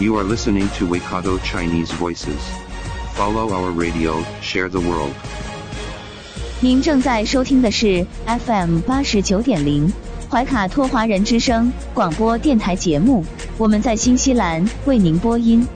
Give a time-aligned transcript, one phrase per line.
[0.00, 2.40] You are listening to Waikato Chinese Voices.
[3.12, 5.12] Follow our radio, share the world.
[6.58, 9.92] 您正在收听的是 FM 八十九点零
[10.30, 13.22] 怀卡托华人之声广播电台节目，
[13.58, 15.68] 我们在新西兰为您播音。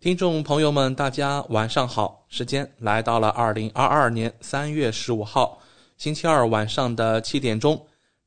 [0.00, 2.24] 听众朋友们，大家晚上好！
[2.30, 5.58] 时间来到了二零二二年三月十五号
[5.98, 7.78] 星期二晚上的七点钟。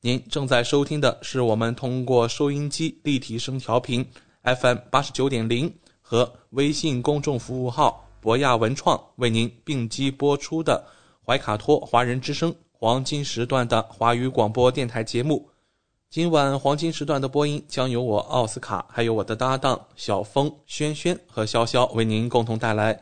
[0.06, 4.06] 您正在收听的是我们通过收音机立体声调频
[4.44, 10.86] FM 八十九点零和微信公众服务号博亚文创为您并机播出的
[11.26, 15.44] 怀卡托华人之声黄金时段的华语广播电台节目。
[16.08, 22.96] 今晚黄金时段的播音将由我奥斯卡，还有我的搭档小峰、轩轩和潇潇为您共同带来。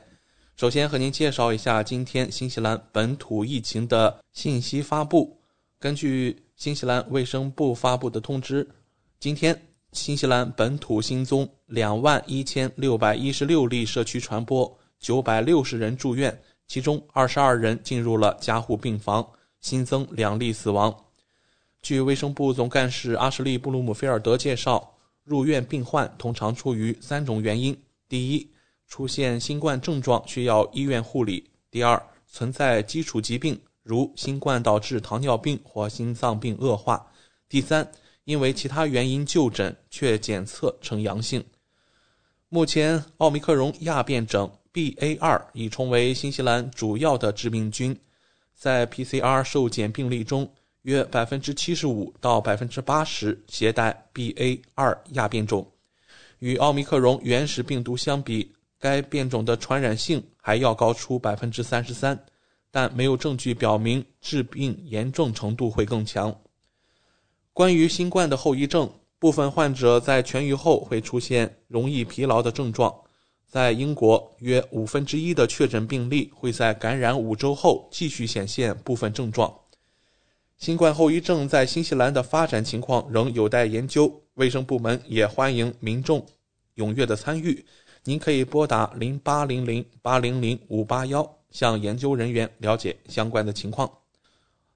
[0.56, 5.38] 首先和您介绍一下今天新西兰本土疫情的信息发布。
[5.78, 8.66] 根据新西兰卫生部发布的通知，
[9.18, 9.60] 今天
[9.92, 19.28] 新西兰本土新增两万一千六百一十六例社区传播，九百六十人住院，其中二十二人进入了加护病房，
[19.60, 20.94] 新增两例死亡。
[21.82, 27.76] 据卫生部总干事阿什利·布鲁姆菲尔德介绍，入院病患通常出于三种原因：
[28.08, 28.48] 第一，
[28.86, 36.96] 出现新冠症状需要医院护理；第二，存在基础疾病，如新冠导致糖尿病或心脏病恶化；
[37.48, 37.88] 第三，
[38.24, 41.44] 因为其他原因就诊却检测呈阳性。
[42.48, 47.96] 目前，奥密克戎亚变种 BA.2 已成为新西兰主要的致病菌，
[48.54, 50.50] 在 PCR 受检病例中。
[50.84, 55.66] 约百分之七十五到百分之八十携带 BA 二亚变种，
[56.40, 62.22] 与奥密克戎原始病毒相比，该变种的传染性还要高出百分之三十三，
[62.74, 66.36] 但没有证据表明致病严重程度会更强。
[67.52, 68.90] 关于新冠的后遗症，
[69.20, 72.92] 部分患者在痊愈后会出现容易疲劳的症状。
[73.46, 79.54] 在英国，约五分之一的确诊病例会在感染五周后继续显现部分症状。
[80.58, 86.26] 新冠后遗症在新西兰的发展情况仍有待研究，卫生部门也欢迎民众
[86.74, 87.64] 踊跃的参与。
[88.02, 93.90] 您可以拨打零八零零八零零五八幺，向研究人员了解相关的情况。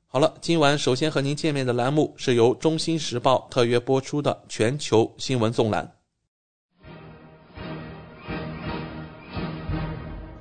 [0.07, 5.93] 好了，今晚首先和您见面的栏目是由《中新时报》特约播出的全球新闻纵览。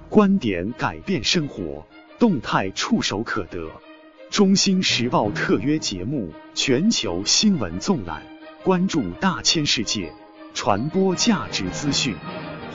[0.08, 1.86] 观点改变生活，
[2.18, 3.70] 动态触手可得。
[4.30, 8.22] 中新时报特约节目《全球新闻纵览》，
[8.64, 10.14] 关注大千世界，
[10.54, 12.16] 传播价值资讯。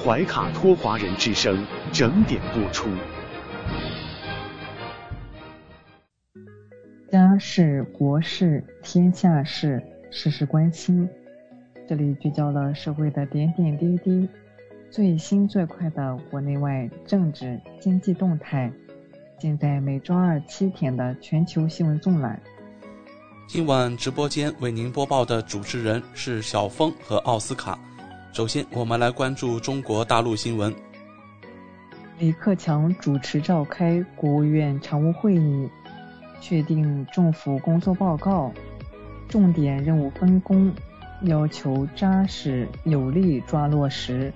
[0.05, 2.89] 怀卡托华人之声整点播出。
[7.13, 11.07] 家事、国事、天下事，事事关心。
[11.87, 14.27] 这里聚焦了社会的点点滴滴，
[14.91, 18.73] 最新最快的国内外政治经济动态。
[19.39, 22.41] 尽在每周二七点的全球新闻纵览。
[23.47, 27.79] 今晚直播间为您播报的主持人是小峰和奥斯卡。
[28.33, 30.75] 首先，我们来关注中国大陆新闻。
[32.19, 35.69] 李克强主持召开国务院常务会议，
[36.43, 38.53] 确定政府工作报告，
[39.29, 40.75] 重点任务分工，
[41.23, 44.33] 要求扎实有力抓落实。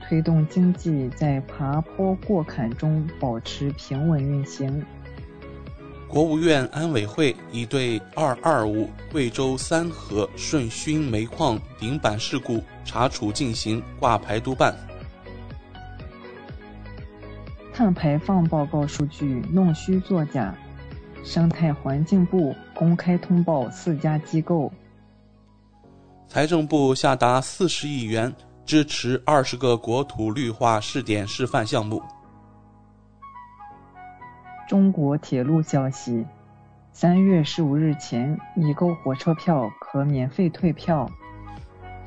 [0.00, 4.84] 推动经济在爬坡过坎中保持平稳运行。
[6.06, 14.74] 国务院安委会已对二二五贵州三河顺勋煤矿顶板事故查处进行挂牌督办。
[17.72, 20.54] 碳排放报告数据弄虚作假，
[21.24, 24.72] 生态环境部公开通报四家机构。
[26.26, 28.34] 财政部下达四十亿元。
[28.68, 32.02] 支持二十个国土绿化试点示范项目。
[34.68, 36.26] 中国铁路消息：
[36.92, 41.10] 三月十五日前已购火车票可免费退票。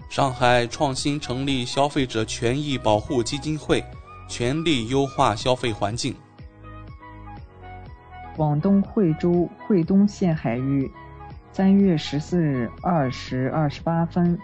[0.07, 3.83] 上海创新成立消费者权益保护基金会，
[4.29, 6.15] 全力优化消费环境。
[8.41, 10.91] 广东惠州惠东县海域
[11.51, 14.35] 三月十四日二时二十八分，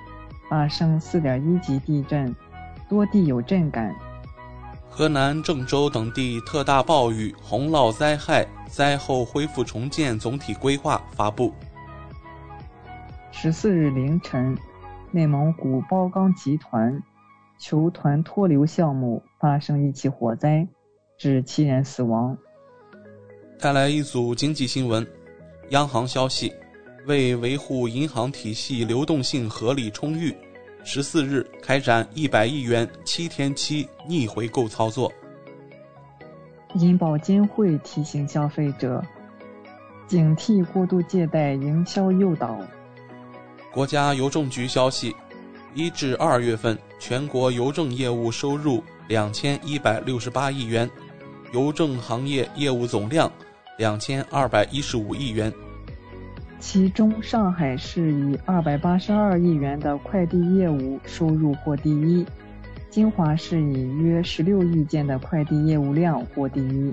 [0.48, 2.36] 发生四点一级地震，
[2.88, 3.96] 多地有震感。
[4.88, 11.52] 河南郑州等地特大暴雨、洪涝灾害灾后恢复重建总体规划发布。
[13.32, 14.56] 十四日凌晨，
[15.10, 17.02] 内蒙古包钢集团
[17.58, 20.68] 球团脱硫项目发生一起火灾，
[21.18, 22.38] 致七人死亡。
[23.60, 25.06] 带来一组经济新闻。
[25.70, 26.54] 央行消息，
[27.08, 30.36] 为维护银行体系流动性合理充裕。
[30.84, 35.12] 十四日开展一百亿元七天期逆回购操作。
[36.76, 39.04] 银保监会提醒消费者，
[40.08, 42.58] 警惕过度借贷营销诱导。
[43.74, 45.16] 国家邮政局消息，
[45.74, 50.90] 一至二月份全国邮政业务收入两千一百六十八亿元，
[51.52, 53.30] 邮政行业业务总量
[53.78, 55.54] 两千二百一十五亿元。
[56.60, 62.26] 其中，上海市以二百八十二亿元的快递业务收入获第一；
[62.90, 66.92] 金华市以约十六亿件的快递业务量获第一。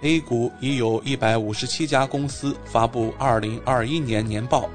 [0.00, 4.68] A 股已有一百五十七家公司发布二零二一年年报，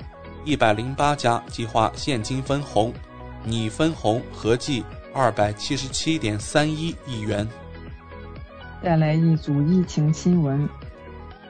[0.46, 2.94] 一百零八家计划现金分红，
[3.44, 7.46] 拟分红合计二百七十七点三一亿元。
[8.81, 10.69] 带来一组疫情新闻。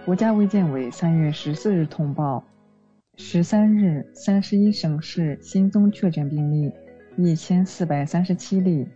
[0.08, 2.42] 国家卫健委三月十四日通报，
[3.18, 6.72] 十三日三十一省市新增确诊病例
[7.18, 8.88] 一千四百三十七例，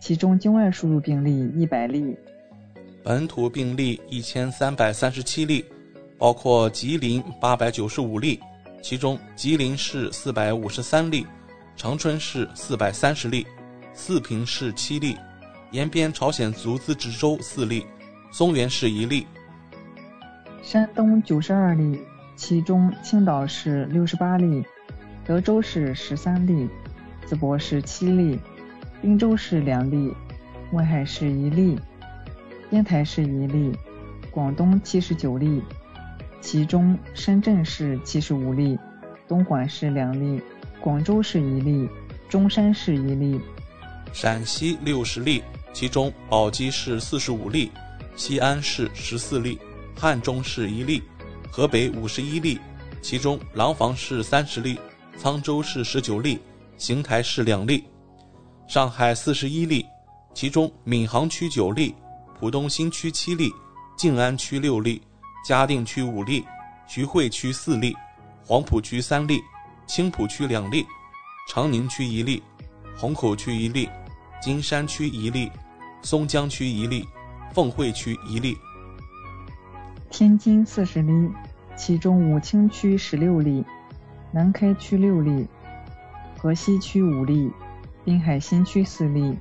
[0.00, 2.16] 其中境外输入病例一百例，
[3.02, 5.64] 本土病例一千三百三十七例，
[6.16, 8.38] 包括吉林八百九十五例，
[8.80, 11.26] 其中吉林市四百五十三例，
[11.74, 13.44] 长春市四百三十例，
[13.92, 15.16] 四平市七例，
[15.72, 17.84] 延边朝鲜族自治州四例，
[18.30, 19.26] 松原市一例。
[20.62, 22.00] 山东九十二例，
[22.36, 24.64] 其中青岛市六十八例，
[25.24, 26.68] 德州市十三例，
[27.26, 28.38] 淄博市七例，
[29.00, 30.14] 滨州市两例，
[30.72, 31.78] 威海市一例，
[32.70, 33.72] 烟台市一例，
[34.30, 35.62] 广东七十九例，
[36.40, 38.78] 其中深圳市七十五例，
[39.26, 40.40] 东莞市两例，
[40.78, 41.88] 广州市一例，
[42.28, 43.40] 中山市一例，
[44.12, 45.42] 陕西六十例，
[45.72, 47.72] 其中宝鸡市四十五例，
[48.14, 49.58] 西安市十四例。
[50.00, 51.02] 汉中市一例，
[51.50, 52.58] 河北五十一例，
[53.02, 54.78] 其中廊坊市三十例，
[55.20, 56.38] 沧州市十九例，
[56.78, 57.84] 邢台市两例；
[58.66, 59.84] 上海四十一例，
[60.32, 61.94] 其中闵行区九例，
[62.38, 63.52] 浦东新区七例，
[63.94, 65.02] 静安区六例，
[65.46, 66.46] 嘉定区五例，
[66.88, 67.94] 徐汇区四例，
[68.42, 69.42] 黄浦区三例，
[69.86, 70.86] 青浦区两例，
[71.46, 72.42] 长宁区一例，
[72.96, 73.86] 虹口区一例，
[74.40, 75.52] 金山区一例，
[76.00, 77.06] 松江区一例，
[77.52, 78.56] 凤汇区一例。
[80.10, 81.30] 天津四十例，
[81.76, 83.64] 其中武清区十六例，
[84.32, 85.46] 南开区六例，
[86.36, 87.50] 河西区五例，
[88.04, 89.38] 滨海新区四例，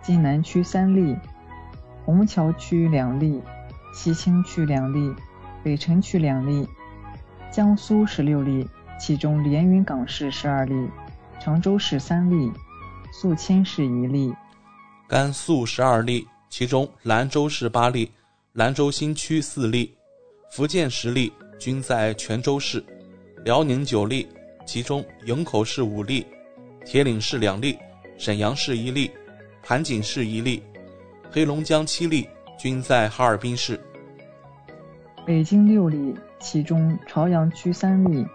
[0.00, 1.16] 津南区三例，
[2.04, 3.42] 虹桥区两例，
[3.92, 5.12] 西青区两例，
[5.64, 6.66] 北辰区两例。
[7.50, 8.68] 江苏十六例，
[9.00, 10.88] 其中连云港市十二例，
[11.40, 12.52] 常州市三例，
[13.12, 14.32] 宿迁市一例。
[15.08, 18.12] 甘肃十二例，其中兰州市八例，
[18.52, 19.95] 兰州新区四例。
[20.56, 22.82] 福建十例，均在泉州市；
[23.44, 24.26] 辽宁九例，
[24.64, 26.26] 其中营口市五例，
[26.82, 27.76] 铁岭市两例，
[28.16, 29.10] 沈阳市一例，
[29.62, 30.62] 盘锦市一例；
[31.30, 32.26] 黑龙江七例，
[32.58, 33.78] 均在哈尔滨市。
[35.26, 38.26] 北京六例，其中朝阳区三例，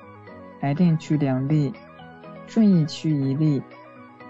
[0.59, 1.73] 海淀区两例，
[2.45, 3.59] 顺义区一例；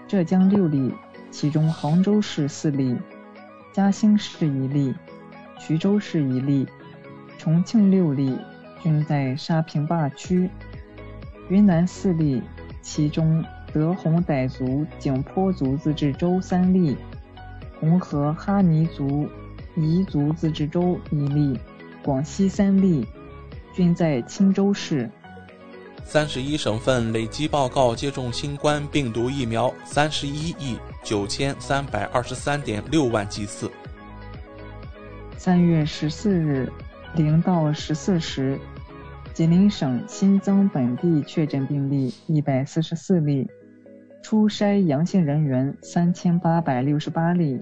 [0.08, 0.94] 浙江六例，
[1.30, 2.96] 其中杭州市四例，
[3.70, 4.94] 嘉兴市一例，
[5.60, 6.66] 衢州市一例。
[7.42, 8.38] 重庆六例，
[8.80, 10.48] 均在沙坪坝区；
[11.48, 12.40] 云南四例，
[12.82, 16.96] 其中德宏傣族景颇族自治州三例，
[17.80, 19.28] 红河哈尼族
[19.76, 21.58] 彝族自治州一例；
[22.00, 23.04] 广西三例，
[23.74, 25.10] 均在钦州市。
[26.04, 33.68] 三十一省份累计报告接种新冠病毒疫苗三十一亿九千三百二十三点六万剂次。
[35.36, 36.72] 三月十四日。
[37.14, 38.58] 零到十四时，
[39.34, 43.46] 吉林省新增本地确诊病例一百四十四例，
[44.22, 47.60] 初筛阳性人员三千八百六十八例。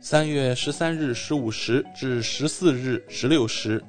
[0.00, 3.82] 三月十三日十五时至十四日十六时，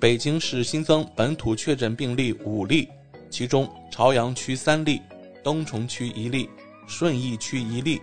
[0.00, 2.88] 北京市新增本土确诊病例五例，
[3.30, 5.00] 其中朝阳区三例，
[5.44, 6.50] 东城区一例，
[6.88, 8.00] 顺义区一例，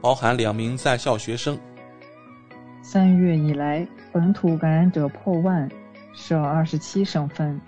[0.00, 1.58] 包含两名在校学生。
[2.82, 3.86] 三月以来，
[4.16, 5.68] 本土感染者破万，
[6.14, 7.60] 涉二十七省份。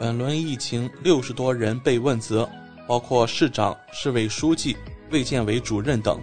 [0.00, 2.50] 本轮疫情六十多人被问责，
[2.88, 4.76] 包括市长、市委书记、
[5.12, 6.18] 卫健委主任等。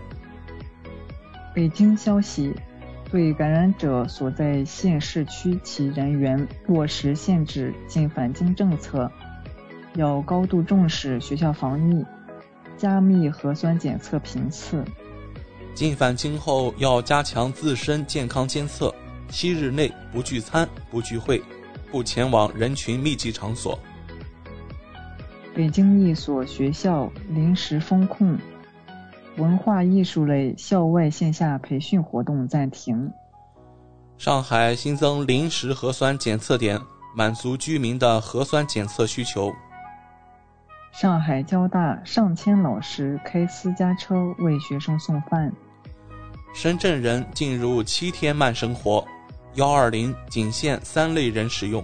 [1.56, 2.54] 北京消息，
[3.10, 9.10] 对感染者所在县市区其人员落实限制进返京政策，
[9.94, 12.06] 要高度重视学校防疫，
[12.75, 14.84] 加密核酸检测频次。
[15.74, 18.94] 进返京后要加强自身健康监测，
[19.29, 21.41] 七日内不聚餐、不聚会、
[21.91, 23.77] 不前往人群密集场所。
[25.53, 28.38] 北京一所学校临时封控，
[29.38, 33.12] 文化艺术类校外线下培训活动暂停。
[34.17, 36.79] 上海新增临时核酸检测点，
[37.15, 39.53] 满足居民的核酸检测需求。
[40.91, 45.53] 上海交大上千老师开私家车为学生送饭。
[46.53, 49.05] 深圳人进入七天慢生活，
[49.56, 51.84] 幺二零仅限三类人使用。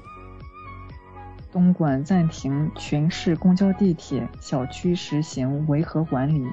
[1.51, 6.45] 东莞暂停全市公交、地铁、小区实行维和管理。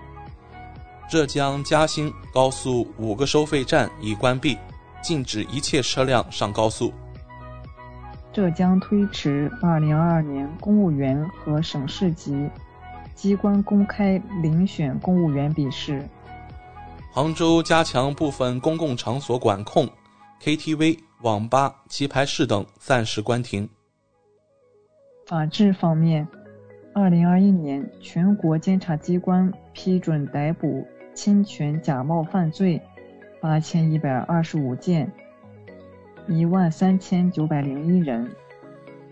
[1.08, 4.56] 浙江嘉兴高速五个收费站已关闭，
[5.02, 6.92] 禁止一切车辆上高速。
[8.32, 12.48] 浙江推迟二零二二年公务员和省市级
[13.14, 16.06] 机关公开遴选公务员笔试。
[17.12, 19.88] 杭州加强部分公共场所管控
[20.42, 23.68] ，KTV、网吧、棋牌室等暂时关停。
[25.26, 26.26] 法治方面，
[26.94, 32.80] 二零二一年全国监察机关批准逮捕侵权假冒犯罪
[33.40, 35.12] 八千一百二十五件，
[36.28, 38.28] 一万三千九百零一人。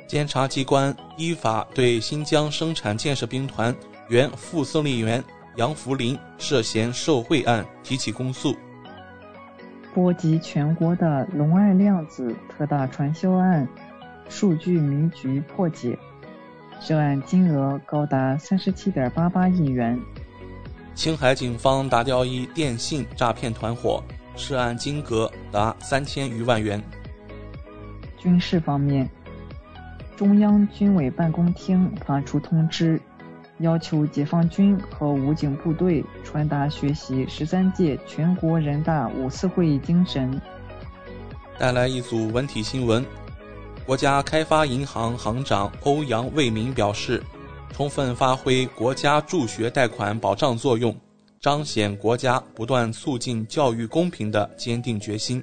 [0.06, 3.74] 监察机关依法对新疆生产建设兵团
[4.08, 5.22] 原副司令员。
[5.56, 8.54] 杨福林涉嫌受贿案提起公诉。
[9.94, 13.66] 波及全国的龙爱量子特大传销案，
[14.28, 15.98] 数据迷局破解，
[16.80, 19.98] 涉案金额高达三十七点八八亿元。
[20.94, 24.02] 青海警方打掉一电信诈骗团伙，
[24.36, 26.82] 涉案金额达三千余万元。
[28.18, 29.08] 军事方面，
[30.16, 33.00] 中央军委办公厅发出通知。
[33.60, 40.40] 要求解放军和武警部队传达学习十三届全国人大五次会议精神。
[41.58, 43.04] 带来一组文体新闻：
[43.84, 47.20] 国家开发银行行长欧阳卫民表示，
[47.72, 50.94] 充分发挥国家助学贷款保障作用，
[51.40, 55.42] 彰显国家不断促进教育公平的坚定决心。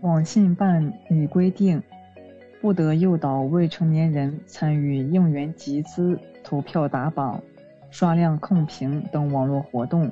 [0.00, 1.82] 网信办拟规定，
[2.62, 6.18] 不得诱导未成年人参与应援集资。
[6.50, 7.40] 投票打榜、
[7.92, 10.10] 刷量控评等网络活动，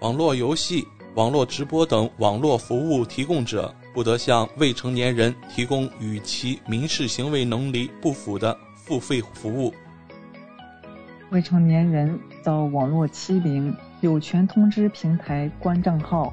[0.00, 9.74] 网络游戏、网络直播等网络服务提供者不得向未成年人提供与其民事行为能力不符的付费服务。
[11.30, 16.32] 未成年人遭网络欺凌，有权通知平台关账号。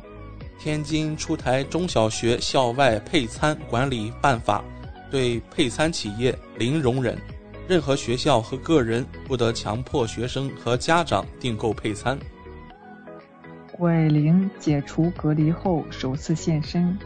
[0.60, 4.64] 天津出台中小学校外配餐管理办法，
[5.10, 7.18] 对配餐企业零容忍。
[7.68, 12.18] 任何学校和个人不得强迫学生和家长订购配餐。
[13.74, 16.98] 谷爱凌解除隔离后首次现身，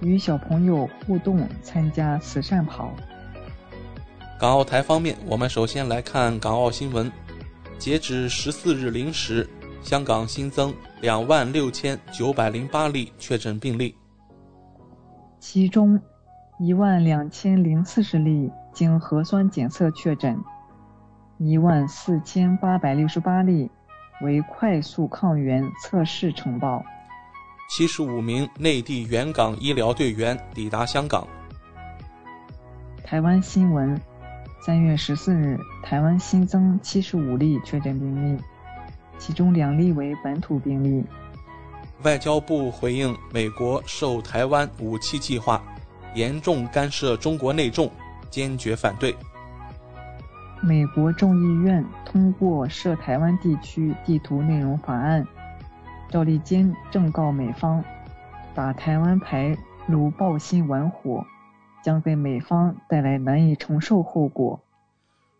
[0.00, 2.90] 与小朋友互动，参加慈善跑。
[4.40, 7.10] 港澳台方面，我们首先来看港澳新闻。
[7.78, 9.48] 截止十四日零时，
[9.82, 13.94] 香港新增两万六千九百零八例确诊病例，
[15.38, 16.00] 其中
[16.58, 18.50] 一万两千零四十例。
[18.78, 20.38] 经核酸检测确诊
[21.36, 23.68] 一万四千八百六十八例，
[24.22, 26.84] 为快速抗原测试呈报。
[27.68, 31.26] 七十五名内地援港医疗队员抵达香港。
[33.02, 34.00] 台湾新闻：
[34.60, 38.40] 三月十四日，台湾新增七十五例确诊病例，
[39.18, 41.04] 其中两例为本土病例。
[42.04, 45.60] 外交部回应美国受台湾武器计划，
[46.14, 47.90] 严重干涉中国内政。
[48.30, 49.14] 坚决反对。
[50.60, 55.26] 美国众议院通过涉台湾地区地图内容法案，
[56.10, 57.84] 赵立坚正告美方，
[58.54, 59.56] 打台湾牌
[59.86, 61.24] 如爆心玩火，
[61.84, 64.60] 将给美方带来难以承受后果。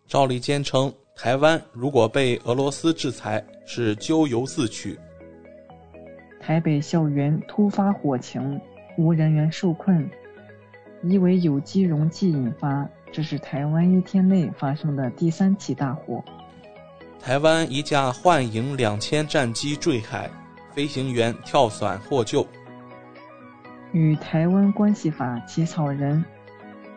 [0.07, 4.97] 赵立坚称，台湾如果被俄罗斯制裁，是咎由自取。
[6.41, 8.61] 台北校园突发火情，
[8.97, 10.09] 无人员受困。
[11.03, 16.23] 疑为有机溶剂引发，这是台湾一天内发生的第三起大火。
[17.21, 20.31] 台湾一架幻影两千战机坠海，
[20.73, 22.47] 飞行员跳伞获救。
[23.93, 26.25] 与台湾关系法起草人、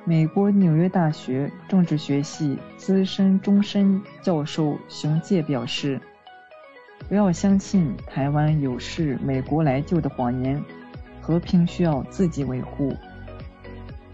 [0.03, 6.01] 美国纽约大学政治学系资深终身教授熊介表示
[7.07, 10.61] ：“不要相信台湾有事美国来救的谎言，
[11.21, 12.95] 和平需要自己维护。”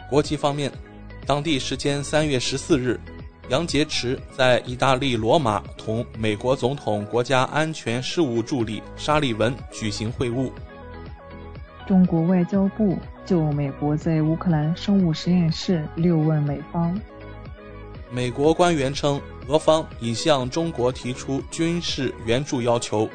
[0.09, 0.71] 国际方面，
[1.25, 2.97] 当地时间三月十四日，
[3.49, 10.49] 杨洁篪在意大利罗马同美国总统国家安全事务助理沙利文举行会晤。
[11.85, 16.99] 中国外交部就美国在乌克兰生物实验室六问美方。
[18.09, 23.09] 美国官员称，俄方已向中国提出军事援助要求。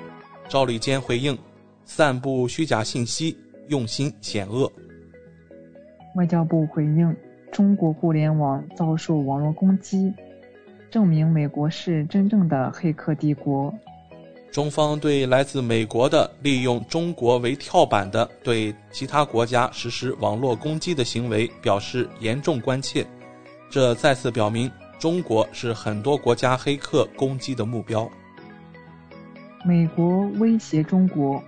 [0.48, 1.38] 赵立坚回应：
[1.86, 3.34] 散布虚假信息，
[3.68, 4.70] 用心险恶。
[6.14, 7.14] 外交部回应：
[7.50, 10.12] 中国互联网遭受网络攻击，
[10.90, 13.72] 证明美国是真正的黑客帝国。
[14.50, 23.06] 中方对来自美国的利用中国为跳板的对其他国家实施网络攻击的行为表示严重关切，
[23.70, 28.06] 这再次表明中国是很多国家黑客攻击的目标。
[29.64, 31.42] 美国威胁中国，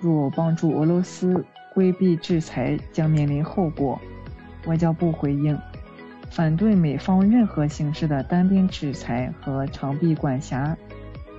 [0.00, 4.00] 若帮助俄罗斯规避制裁，将面临后果。
[4.66, 5.58] 外交部回应，
[6.30, 10.76] 反对美方任何形式的单边制裁和长臂管辖。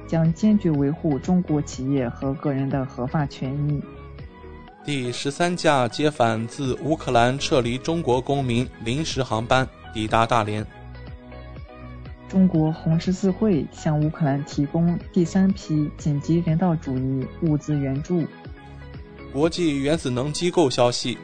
[0.08, 3.82] 将坚决维护中国企业和个人的合法权益。
[4.84, 10.64] 第十三架接返自乌克兰撤离中国公民临时航班抵达大连。
[12.30, 18.24] 中国红十字会向乌克兰提供第三批紧急人道主义物资援助。
[19.36, 21.18] 国际原子能机构消息，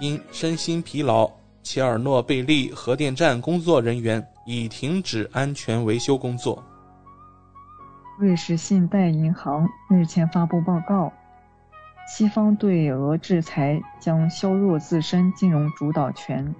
[0.00, 1.30] 因身心疲劳，
[1.62, 6.60] 切尔诺贝利核电站工作人员已停止安全维修工作。
[8.18, 11.12] 瑞士信贷银行日前发布报告，
[12.08, 16.52] 西方对俄制裁将削弱自身金融主导权。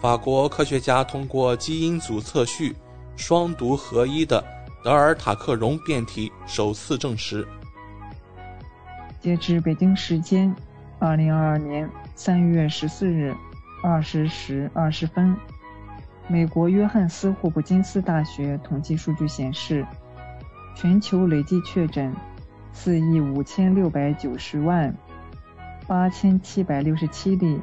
[0.00, 2.74] 法国科学家通过基因组测序，
[3.16, 4.42] 双毒合一的
[4.82, 7.46] 德尔塔克戎变体首次证实。
[9.20, 10.54] 截至北京时间
[10.98, 13.34] 二零二二年三月十四日
[13.82, 15.36] 二十时二十分，
[16.26, 19.86] 美国约翰斯霍普金斯大学统计数据显示。
[20.76, 22.14] 全球累计确诊
[22.72, 24.94] 四亿五千六百九十万
[25.86, 27.60] 八千七百六十七例，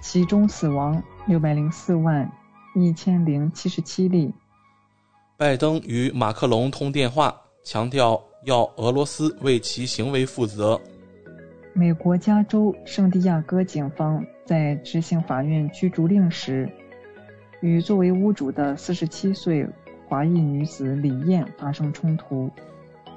[0.00, 2.30] 其中死亡六百零四万
[2.76, 4.32] 一千零七十七例。
[5.36, 10.80] 拜登与马克龙通电话，强调要俄罗斯为其行为负责。
[11.72, 16.68] 美国加州圣地亚哥警方在执行法院驱逐令时，
[17.60, 19.66] 与作为屋主的四十七岁。
[20.10, 22.50] 华裔女子李艳发生冲突，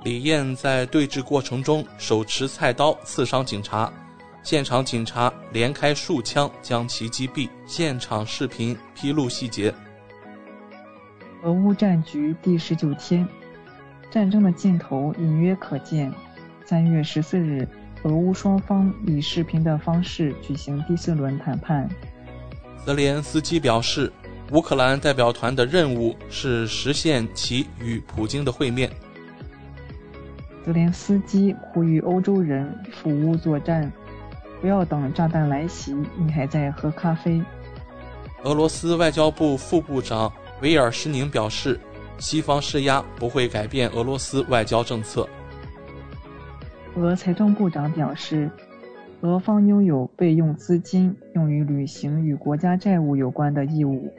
[0.03, 3.89] 李艳在对峙过程中手持菜刀刺伤警察，
[4.43, 7.47] 现场警察连开数枪将其击毙。
[7.65, 9.73] 现场视频披露细节。
[11.43, 13.25] 俄乌战局第十九天，
[14.11, 16.13] 战争的尽头隐约可见。
[16.65, 17.67] 三月十四日，
[18.03, 21.89] 俄乌双方以视频的方式举行第四轮谈判。
[22.85, 24.11] 泽连斯基表示。
[24.51, 28.91] 乌克兰代表团的任务是实现其与普京的会面。
[30.65, 33.89] 泽连斯基呼吁欧洲人赴乌作战，
[34.59, 37.41] 不要等炸弹来袭，你还在喝咖啡。
[38.43, 40.29] 俄罗斯外交部副部长
[40.61, 41.79] 维尔施宁表示，
[42.21, 45.27] 西方施压不会改变俄罗斯外交政策。
[46.95, 48.49] 俄财政部长表示。
[49.23, 54.11] 俄方拥有备用资金，用于履行与国家债务有关的义务。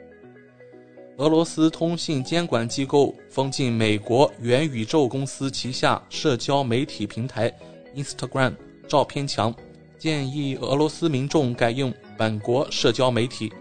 [1.17, 7.53] 俄罗斯通信监管机构封禁美国元宇宙公司旗下社交媒体平台
[7.93, 8.53] Instagram
[8.87, 9.53] 照片墙，
[9.97, 13.51] 建议俄罗斯民众改用本国社交媒体。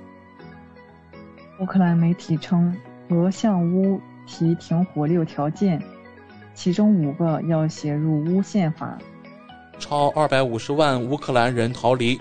[1.58, 2.72] 乌克兰媒体称，
[3.08, 5.82] 俄向乌提停火六条件，
[6.54, 8.98] 其中五个要写入乌宪法。
[9.78, 12.20] 超二百五十万乌克兰人逃离，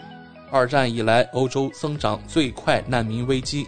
[0.51, 3.67] 二战以来欧洲增长最快难民危机。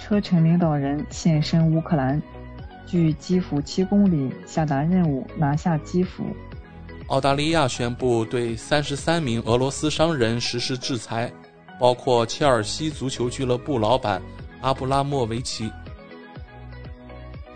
[0.00, 2.20] 车臣领导人现身乌克兰，
[2.86, 6.24] 距基辅七公里，下达任务拿下基辅。
[7.06, 11.32] 澳大利亚宣布对三十三名俄罗斯商人实施制裁，
[11.78, 14.20] 包括切尔西足球俱乐部老板
[14.60, 15.70] 阿布拉莫维奇。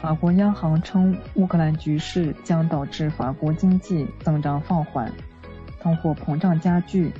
[0.00, 5.12] 法国央行称，乌克兰局势将导致法国经济增长放缓，
[5.80, 7.12] 通货膨胀加剧。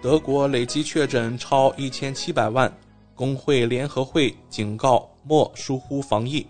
[0.00, 2.72] 德国累计确诊超一千七百万。
[3.16, 6.46] 工会联合会警告莫疏忽防疫。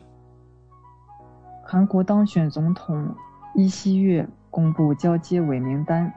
[1.65, 3.15] 韩国当选总统
[3.55, 6.13] 尹锡悦公布交接委名单，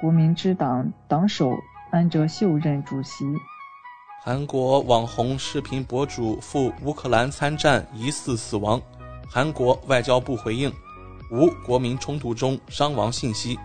[0.00, 1.52] 国民之党党首
[1.92, 3.24] 安哲秀任主席。
[4.28, 8.82] 韩国网红视频博主赴乌克兰参战疑似死亡，
[9.30, 10.68] 韩国外交部回应
[11.30, 13.56] 无国民冲突中伤亡信息。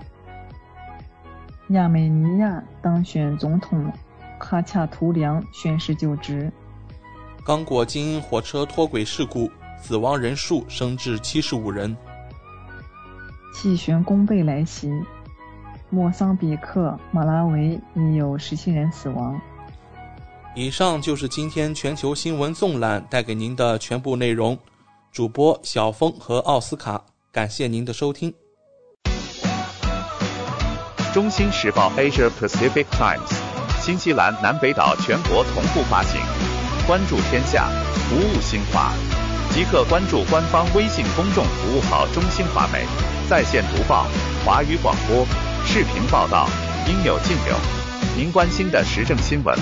[1.70, 3.92] 亚美尼亚当选总统
[4.38, 6.52] 卡恰图良宣誓就职。
[7.44, 9.50] 刚果金因火车脱轨事故，
[9.82, 11.98] 死亡人数升至七十五人。
[13.56, 14.92] 气旋弓背来袭，
[15.90, 19.42] 莫桑比克、马拉维已有十七人死亡。
[20.54, 24.58] 以上就是今天全球新闻纵览带给您的全部内容。
[25.10, 28.34] 主播小峰和奥斯卡，感谢您的收听。
[31.14, 33.34] 中新时报 Asia Pacific Times，
[33.82, 36.20] 新西兰南北岛全国同步发行。
[36.86, 37.70] 关注天下，
[38.10, 38.92] 服务新华，
[39.54, 42.86] 即刻关注官方微信公众服务号“中新华媒”，
[43.30, 44.06] 在线读报、
[44.46, 45.26] 华语广播、
[45.66, 46.50] 视频报道，
[46.90, 47.56] 应有尽有。
[48.18, 49.58] 您关心的时政新闻。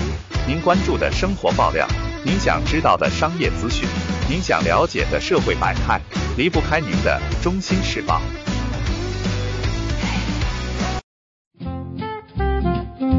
[0.46, 1.86] 您关注的生活爆料，
[2.24, 3.88] 您想知道的商业资讯，
[4.28, 6.00] 您想了解的社会百态，
[6.36, 8.20] 离不开您的《中心时报》。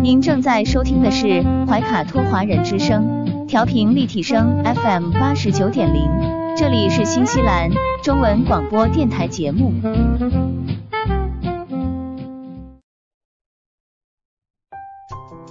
[0.01, 6.09] 您正在收听的是怀卡托华人之声，调频立体声 FM 八十九点零，
[6.57, 7.69] 这里是新西兰
[8.03, 9.71] 中文广播电台节目。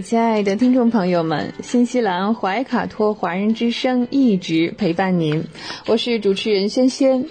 [0.00, 5.44] 亲爱的听众朋友们，新西兰怀卡托华人之声一直陪伴您，
[5.86, 7.26] 我是主持人轩轩。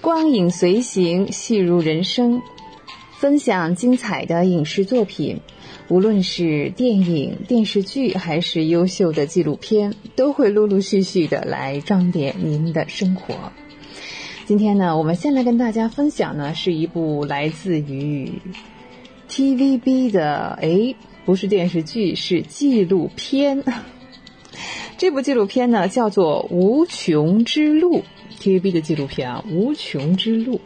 [0.00, 2.40] 光影随行，戏如人生，
[3.18, 5.40] 分享精彩的影视作品，
[5.88, 13.52] 无论是电影、电视剧还是优秀的纪录片，都会陆陆续续的来装点您的生活。
[14.46, 18.32] 今天呢，我们先来跟大家分享呢，是一部来自于
[19.28, 20.96] TVB 的诶。
[21.24, 23.62] 不是电视剧，是纪录片。
[24.98, 28.02] 这部纪录片呢，叫做《无穷之路》
[28.42, 30.56] ，TVB 的纪录片啊，《无穷之路》。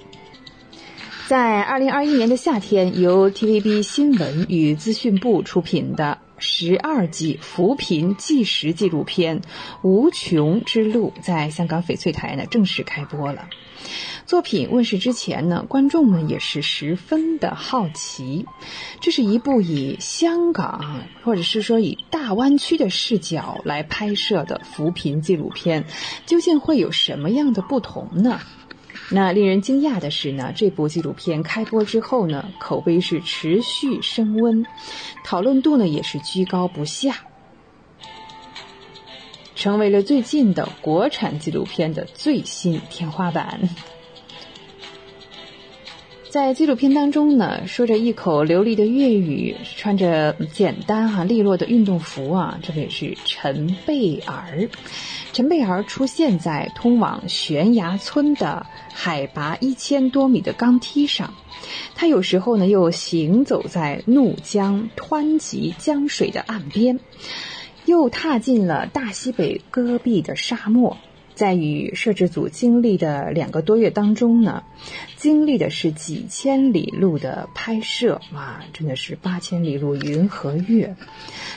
[1.28, 9.40] 在二零二一年的夏天，由 TVB 新闻与资讯部出品的十二集扶贫纪实纪录片
[9.82, 13.48] 《无穷之路》在香港翡翠台呢正式开播了。
[14.26, 18.46] 作品问世之前呢，观众们也是十分的好奇。
[19.00, 25.84] 这是一部以香港或者是说以大湾区的视角来拍摄的扶贫纪录片，
[26.24, 28.40] 究竟会有什么样的不同呢？
[29.10, 34.64] 那令人惊讶的是呢，这部纪录片开播之后呢，口碑是持续升温，
[35.22, 37.26] 讨论度呢也是居高不下，
[39.54, 43.68] 成为了最近的国产纪录片的最新天花板。
[46.34, 54.68] 在纪录片当中呢，说着一口流利的粤语，穿着简单哈利落的运动服啊，这位是陈贝儿。
[55.32, 61.32] 陈贝儿出现在通往悬崖村的海拔一千多米的钢梯上，
[61.94, 66.98] 他有时候呢又行走在怒江湍急江水的岸边，
[67.84, 70.96] 又踏进了大西北戈壁的沙漠。
[71.34, 74.62] 在与摄制组经历的两个多月当中呢，
[75.16, 80.94] 经历的是几千里路的拍摄，哇，真的是八千里路云和月，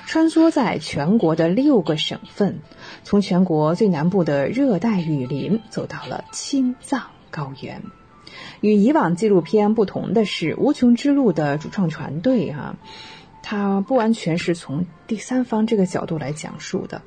[0.08, 2.60] 穿梭在全国的六个省份，
[3.04, 7.84] 从全国最南部的热带雨林走到了青藏高原。
[8.62, 12.76] 与以往纪录片不同的是，《无穷之路》的主创团队啊，
[13.44, 17.04] 它不完全是从第三方这个角度来讲述的。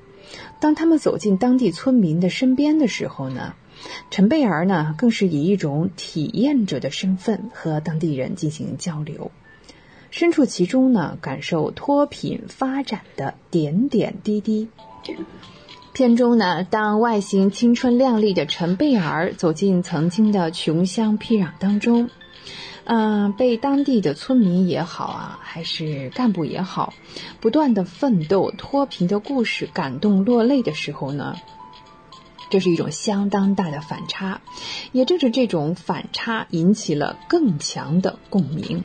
[0.58, 3.54] 当他们走进当地村民的身边的时候呢，
[4.10, 9.30] 陈贝儿呢更是以一种体验者的身份和当地人进行交流，
[10.10, 14.68] 身处其中呢，感受脱贫发展的点点滴滴。
[15.92, 22.10] 片中呢，当外形青春靓丽的陈贝儿走进曾经的穷乡僻壤当中。
[22.92, 26.92] 嗯，被当地的村民也好啊，还是干部也好，
[27.40, 31.36] 不断的奋斗脱贫的故事感动落泪的时候呢，
[32.50, 34.40] 这是一种相当大的反差，
[34.90, 38.82] 也正是这种反差引起了更强的共鸣。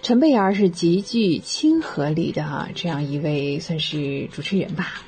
[0.00, 5.02] 陈贝儿是极具亲和力的啊，这样一位算是主持人吧，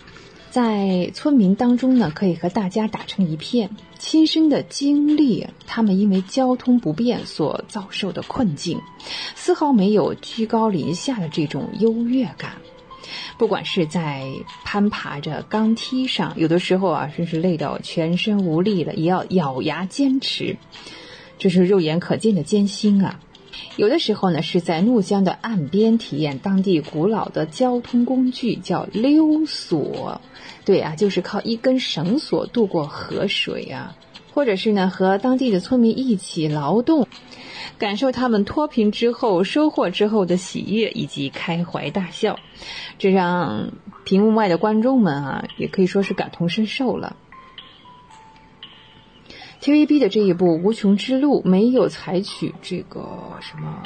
[0.53, 8.79] 在村民当中呢，可以和大家打成一片，亲身的经历他们因为交通不便所遭受的困境，
[9.35, 12.53] 丝毫没有居高临下的这种优越感。
[13.39, 14.27] 不管是在
[14.63, 20.59] 攀爬着钢梯上，有的时候啊，甚至累到全身无力了，也要咬牙坚持，
[21.39, 23.19] 这是肉眼可见的艰辛啊。
[23.77, 30.21] 有的时候呢，是在怒江的岸边体验当地古老的交通工具，叫溜索。
[30.65, 33.97] 对啊，就是靠一根绳索渡过河水啊，
[34.33, 37.09] 或者是呢，和当地的村民一起劳动，
[37.79, 42.39] 感受他们脱贫之后收获之后的喜悦以及开怀大笑，
[42.99, 43.73] 这让
[44.05, 47.17] 屏幕外的观众们啊，也可以说是感同身受了。
[49.63, 53.85] TVB 的这一部《无穷之路》没有采取这个什么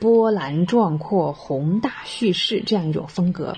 [0.00, 3.56] 波澜壮阔、宏大叙事这样一种风格，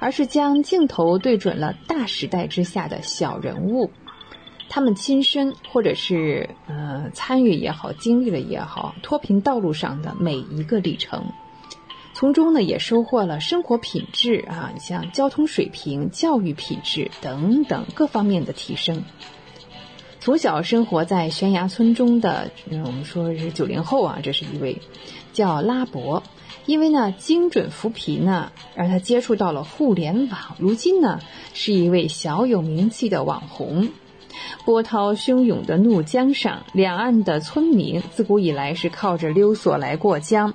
[0.00, 3.92] 而是将镜头对准了大时代之下的小人物，
[4.68, 11.26] 他们亲身或者是呃参与也好、经历了也好，脱贫道路上的每一个里程，
[12.12, 19.04] 从中呢也收获了生活品质啊，像交通水平、教育品质等等各方面的提升。
[20.28, 24.82] 从小生活在悬崖村中的，嗯我们说是九零后啊，这是一位
[25.32, 26.22] 叫拉伯，
[26.66, 31.20] 因为呢精准扶贫呢，让他接触到了互联网，如今呢
[31.54, 33.88] 是一位小有名气的网红。
[34.66, 40.52] 波涛汹涌的怒江上，两岸的村民自古以来是靠着溜索来过江。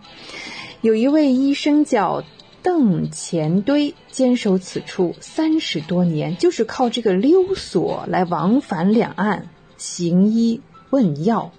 [0.81, 2.23] 有一位医生叫
[2.62, 9.49] 邓前堆，坚守此处三十多年，就是靠这个溜索来往返两岸。
[9.84, 11.52] 行医问药，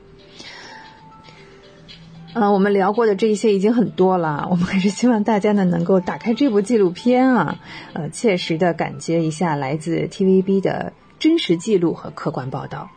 [2.32, 4.48] 啊，我们聊过的这一些已经很多了。
[4.50, 7.60] 我们还是希望大家呢能够打开这部纪录片啊，
[7.92, 12.90] 呃，切实的感觉一下来自 TVB 的真实记录和客观报道。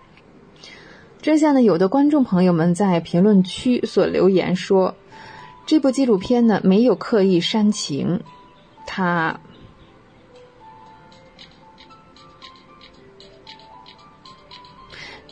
[1.22, 4.96] 这下呢，有的观众朋友们在评论区所留言说，
[5.66, 8.22] 这部纪录片呢没有刻意煽情，
[8.86, 9.42] 它。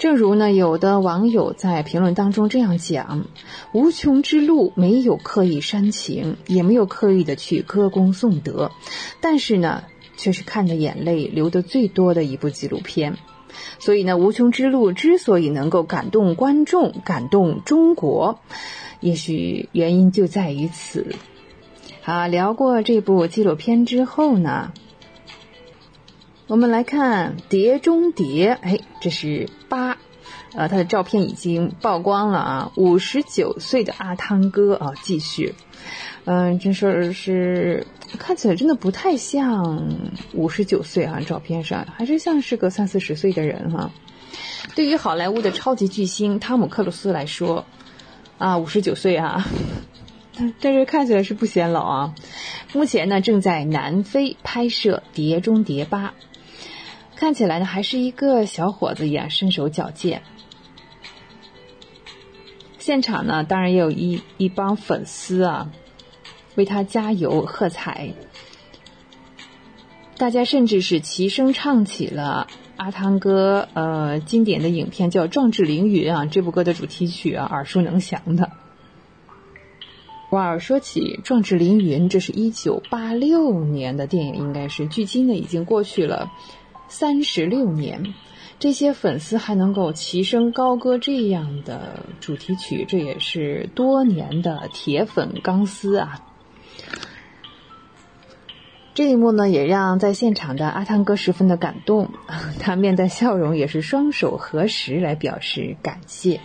[0.05, 3.25] 正如呢，有的网友在评论当中这样讲
[3.73, 8.69] ：“无穷之路没有刻意煽情，也没有刻意的去歌功颂德，
[9.19, 9.81] 但是呢，
[10.15, 13.17] 却是看着眼泪流的最多的一部纪录片。
[13.79, 18.37] 所以呢，无穷之路之所以能够感动观众、感动中国，
[18.99, 21.15] 也许原因就在于此。”
[22.05, 24.71] 好，聊过这部纪录片之后呢？
[26.47, 29.97] 我们来看《碟中谍》，哎，这是八，
[30.53, 32.71] 呃，他的照片已经曝光了啊。
[32.75, 35.55] 五十九岁的阿汤哥啊，继续，
[36.25, 37.88] 嗯，这事是
[38.19, 39.89] 看起来真的不太像
[40.34, 43.89] 五十九岁啊，照片上还是像是个三四十岁的人哈。
[44.75, 47.65] 对于好莱坞的超级巨星汤姆克鲁斯来说，
[48.38, 49.43] 啊，五十九岁啊，
[50.62, 52.15] 但是看起来是不显老啊。
[52.71, 56.10] 目前呢，正在南非拍摄《碟中谍八》。
[57.15, 60.21] 看起来呢，还是一个小伙子一样，身手矫健。
[62.78, 65.71] 现场呢，当然也有一一帮粉丝啊，
[66.56, 68.13] 为他加油喝彩。
[70.17, 72.47] 大家甚至是齐声唱起了
[72.78, 78.51] 阿汤哥呃经典的影片叫《壮志凌云》啊，这部歌的主题曲啊，耳熟能详的。
[80.32, 86.32] 哇，说起《壮志凌云》，这是一九八六年的电影，应该是距今呢已经过去了。
[86.87, 88.13] 三十六年，
[88.59, 96.21] 这些粉丝还能够齐声高歌这样的主题曲，这也是多年的铁粉钢丝啊！
[98.93, 102.11] 这一幕呢，也让在现场的阿汤哥十分的感动，
[102.61, 106.39] 他面带笑容，也是双手合十来表示感谢。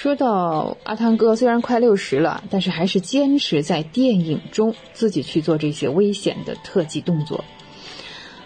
[0.00, 7.44] 说到阿汤哥，虽然快六十了，但是还是坚持在电影中自己去做这些危险的特技动作。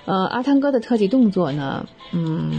[0.04, 2.50] 呃，阿汤哥的特技动作呢，嗯，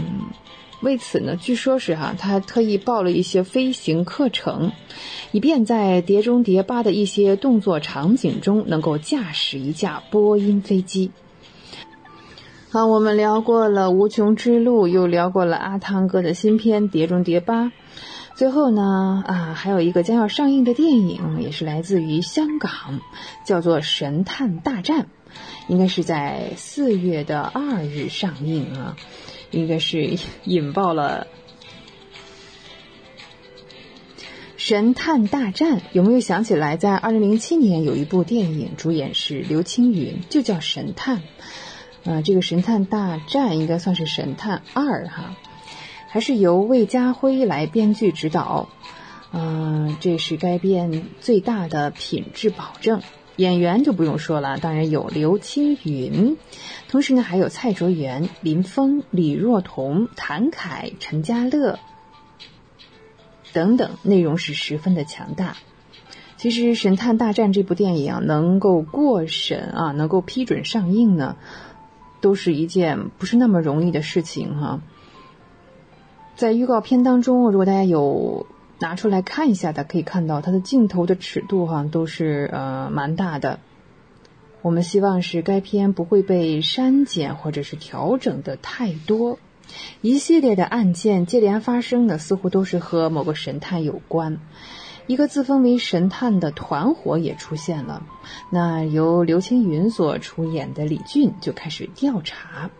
[0.80, 4.72] 为此呢，据说是哈，他特意报了一些飞行课程，
[5.30, 11.10] 以便在《碟中谍八》的一些动作场景中能够驾驶一架波音飞机。
[12.70, 17.64] 好，我们聊过了《无穷之路》，又聊过了阿汤哥的新片《碟中谍八》。
[18.36, 23.00] 最后呢，啊，还有一个将要上映的电影，也是来自于香港，
[23.46, 25.04] 叫做《神探大战》，
[25.68, 28.94] 应该是在四月的二日上映啊，
[29.50, 31.26] 应该是引爆了。
[34.58, 36.76] 神探大战有没有想起来？
[36.76, 41.18] 在二零零七年有一部电影，主演是刘青云，就叫《神探》。
[42.04, 45.36] 呃，这个《神探大战》应该算是《神探二》哈，
[46.16, 48.70] 还是由魏家辉来编剧指导。
[49.32, 53.02] 嗯，这是该片最大的品质保证。
[53.36, 56.38] 演员就不用说了，当然有刘青云，
[56.88, 61.78] 同时呢还有蔡卓妍、林峰、李若彤、谭凯、陈家乐。
[63.52, 65.58] 等等，内容是十分的强大。
[66.38, 71.36] 其实《神探大战》这部电影啊，能够过审啊，能够批准上映呢，
[72.22, 74.80] 都是一件不是那么容易的事情哈。
[76.36, 78.46] 在预告片当中，如果大家有
[78.78, 83.58] 拿出来看一下的，可以看到它的镜头的尺度哈，都是呃蛮大的。
[84.60, 89.38] 我们希望是该片不会被删减或者是调整的太多。
[90.02, 94.38] 一系列的案件接连发生的，似乎都是和某个神探有关。
[95.06, 98.02] 一个自封为神探的团伙也出现了。
[98.50, 102.70] 那由刘青云所出演的李俊就开始调查。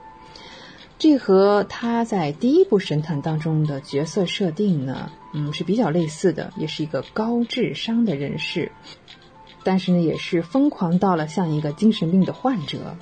[0.99, 8.73] 这和他在第一部神探当中的角色设定呢，嗯，是比较类似的，也是一个高智商的人士，
[9.63, 12.97] 但是呢，也是疯狂到了像一个精神病的患者。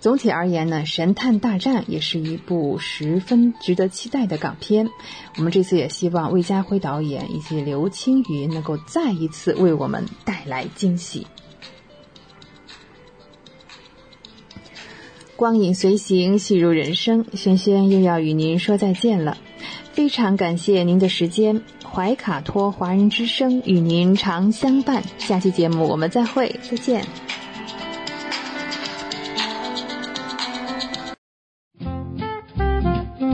[0.00, 4.88] 总体而言呢，《神探大战》也是一部十分值得期待的港片。
[5.36, 11.26] 我们这次也希望魏家辉导演以及刘青云能够再一次为我们带来惊喜。
[15.40, 19.38] 光影随行，戏如人生，轩轩又要与您说再见了。
[19.94, 25.02] 非常感谢您的时间，怀卡托华人之声与您常相伴。
[25.16, 27.02] 下期节目我们再会，再见。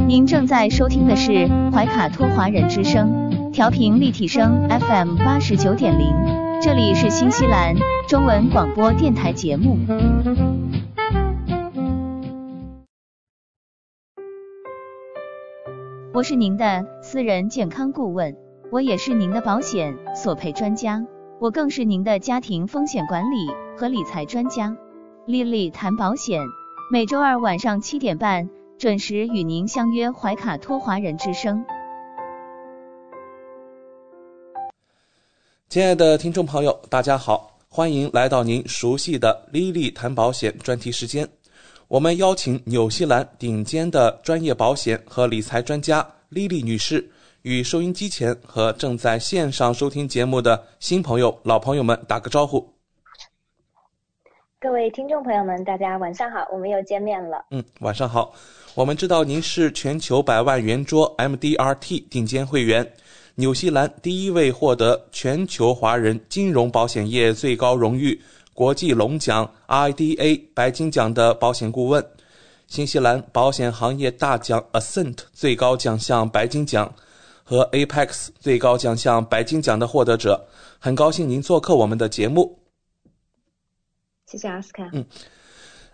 [0.06, 6.14] 您正在收听的是怀卡托华人之声，调频立体声 FM 八十九点零，
[6.62, 7.74] 这里是新西兰
[8.08, 9.76] 中文广播电台节目。
[16.16, 18.34] 我是您的私人健康顾问，
[18.72, 21.04] 我也是您的保险索赔专家，
[21.38, 23.36] 我更是您的家庭风险管理
[23.76, 24.74] 和理财专家。
[25.26, 26.40] 丽丽谈保险，
[26.90, 28.48] 每周二晚上七点半。
[28.78, 31.62] 准时与您相约怀卡托华人之声。
[35.68, 41.28] 亲爱的听众朋友，大家好，欢迎来到您熟悉的 Lily 谈保险专题时间。
[41.88, 47.08] 我们邀请纽西兰顶尖的专业保险和理财专家 Lily 女士，
[47.42, 52.74] 与收音机前和正在线上收听节目的新朋友、老朋友们打个招呼。
[54.58, 57.44] 各位听众朋友们，大家晚上好，我们又见面了。
[57.52, 58.34] 嗯，晚上好。
[58.74, 62.84] 我们知道您是全球百万圆桌 MDRT 顶尖会员，
[63.36, 68.20] 纽西兰第一位获得全球华人金融保险业最高荣誉
[68.56, 72.02] 国际龙奖 IDA 白金奖的保险顾问，
[72.66, 76.90] 新西兰保险行业大奖 Ascent 最高奖项白金奖
[77.44, 80.48] 和 Apex 最高奖项白金奖的获得者。
[80.78, 82.58] 很高兴您做客我们的节目。
[84.24, 84.88] 谢谢阿斯卡。
[84.94, 85.04] 嗯。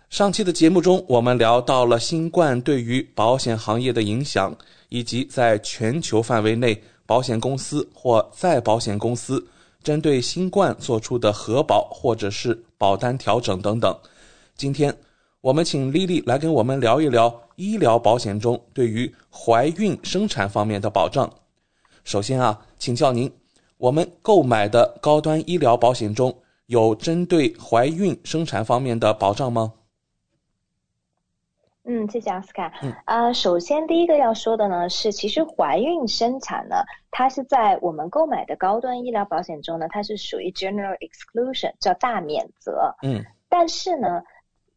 [0.09, 4.55] 上期的节目中，我们聊到了新冠对于保险行业的影响，
[4.87, 9.45] 以及在全球范围内保险公司或再保险公司
[9.83, 13.95] 针对新冠做出的核保或者是保单调整等等。
[14.55, 14.95] 今天，
[15.41, 21.31] 我们请丽丽来跟我们聊一聊医疗保险中对于怀孕生产方面的保障。
[22.03, 23.31] 首先啊，请教您，
[23.77, 26.35] 我们购买的高端医疗保险中
[26.67, 29.73] 有针对怀孕生产方面的保障吗？
[31.85, 32.71] 嗯，谢谢奥斯卡。
[32.81, 36.77] 嗯，呃，首先第一个要说的呢是，其实怀孕生产呢，
[37.11, 42.95] 它是在我们购买的高端医疗保险中呢，它是属于 general exclusion，叫大免责。
[43.03, 44.23] 嗯，但是呢，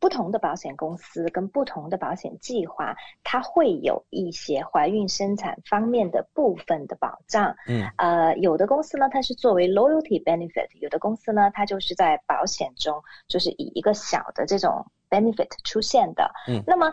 [0.07, 2.95] 不同的保险公司跟不同的保险计划，
[3.25, 7.57] 它会有一些怀孕生产方面的部分的保障。
[7.67, 14.87] 嗯，呃，有的公司呢，它是作为 loyalty benefit，有的公司呢，它就是在保险中，就是以一个小的这种。
[15.09, 16.93] benefit 出现的，嗯，那么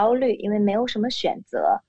[0.13, 1.81] 虑，因为没有什么选择。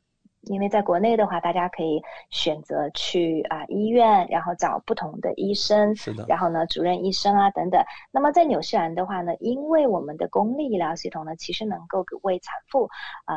[0.46, 7.80] 因为在国内的话，大家可以选择去啊、医院，然后找不同的医生，是的然后呢主任医生啊等等。
[8.10, 12.88] 那么在纽西兰的话呢，因为我们的公立医疗系统呢，其实能够给为产妇
[13.26, 13.36] 呃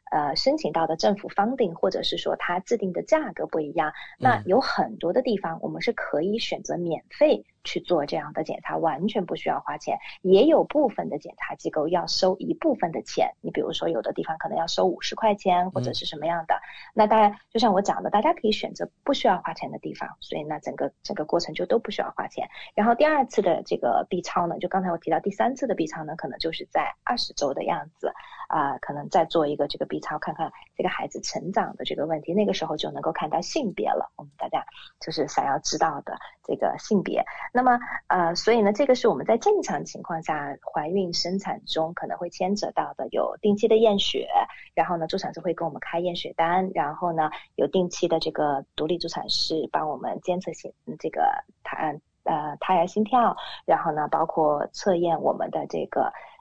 [0.11, 3.91] 呃申请到的政府 funding 或者是说它制定的价格不一样。
[4.19, 9.97] 那有很多的地方我们是可以选择免费去做这样的检查，完全不需要花钱。
[10.21, 16.59] 也有部分的检查机构要收一部分的钱，你比如说有的地方可能要收五十块钱或者是什么样的。
[16.93, 22.47] 那大家，就像我讲的，大家可以选择不需要花钱的地方，所以那整个整个过程就都不需要花钱。
[22.75, 28.11] 然后第二次的这个 B 超呢，就刚才我提到第三次的 B 超呢，可能就是在二十周的样子
[28.51, 34.11] 啊、可能再做一个这个 B 超，看看这个孩子成长的这个问题，那个时候就能够看到性别了。
[34.17, 34.65] 我们大家
[34.99, 37.23] 就是想要知道的这个性别。
[37.53, 44.27] 那么呃，所以呢，这个是我们在正常情况下怀孕生产中可能会牵扯到的，有定期的验血，
[44.75, 51.23] 然后呢，助产士会给我们开验血单，然后呢，有定期的这个独立助产士帮我们监测心这个
[51.63, 56.11] 胎呃胎儿心跳，然后呢，包括测验我们的这个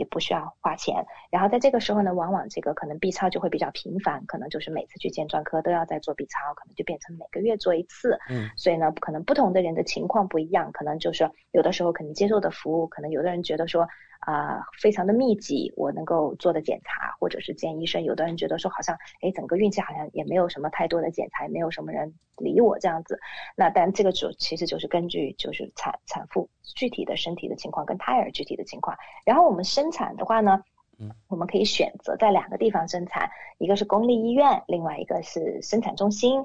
[0.00, 8.18] 也不需要花钱，然后在这个时候呢，往往这个可能 B 超就会比较频繁，可能就是每次去见专科都要再做 B 超，可能就变成每个月做一次。
[8.30, 13.86] 嗯，所以呢，可能不同的人的情况不一样，可能就是有的时候可能接受的服务，可能有的人觉得说。
[14.20, 18.04] 啊，非常的密集，我能够做的检查，或者是见医生。
[18.04, 23.18] 有的人觉得说，好像，哎，整个孕期好像也没有什么太多的检查，也没有什么人理我这样子。
[23.56, 28.94] 那但这个主其实就是根据就是产产妇具体的身体的情况跟胎儿具体的情况。
[29.24, 30.62] 然后我们生产的话呢，
[30.98, 33.28] 嗯，我们可以选择在两个地方生产，
[33.58, 36.44] 一个是公立医院，另外一个是生产中心。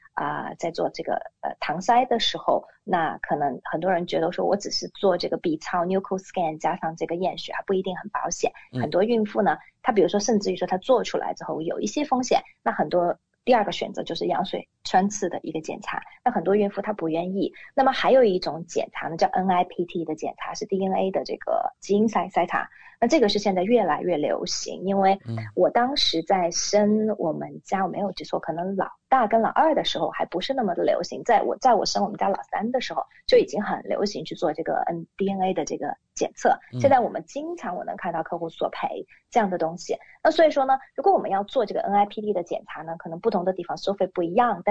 [0.13, 8.51] 啊，在做这个呃搪塞的时候，那可能很多人觉得说我只是做这个 B 超 nuchal scan 加上这个验血还不一定很保险。
[8.79, 16.01] 很多孕妇呢，她比如说甚至于说她做出来之后有一些风险，那很多第二个选择就是羊水穿刺的一个检查。
[16.23, 17.51] 那很多孕妇她不愿意。
[17.75, 22.69] 那么还有一种检查呢，叫 NIPT 的检查，是 DNA 的这个基因筛筛查。
[23.03, 25.19] 那这个是现在越来越流行，因为
[25.55, 36.55] 我当时在生我们家，我没有记错，可能老大跟老二的时候还不是那么的流行，在我在我生我们家老三的时候就已经很流行去做这个 N DNA 的这个检测。
[36.79, 39.97] 现在我们经常我能看到客户索赔这样的东西。
[40.23, 44.70] 那所以说呢，如果我们要做这个 NIPT 的检查呢，可能不同的地方收费不一样，但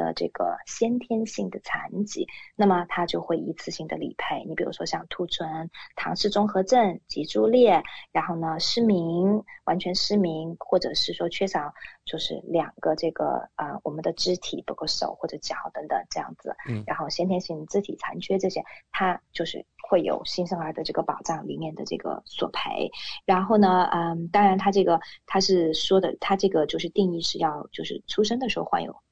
[0.00, 2.26] 的这个先天性的残疾，
[2.56, 4.44] 那么它就会一次性的理赔。
[4.46, 7.82] 你比如说像兔唇、唐氏综合症、脊柱裂，
[8.12, 11.74] 然后呢失明、完全失明，或者是说缺少
[12.06, 19.20] 就是两个这个啊我们的肢体，包括手或者脚等等这样子，然后先天性肢体残缺这些，它。
[19.32, 22.90] 就是会有新生儿的这个保障里面的这个索赔，
[23.24, 28.94] 然后呢，嗯，当然他这个他是说的，他这个就是定义是要就是出生的时候患有。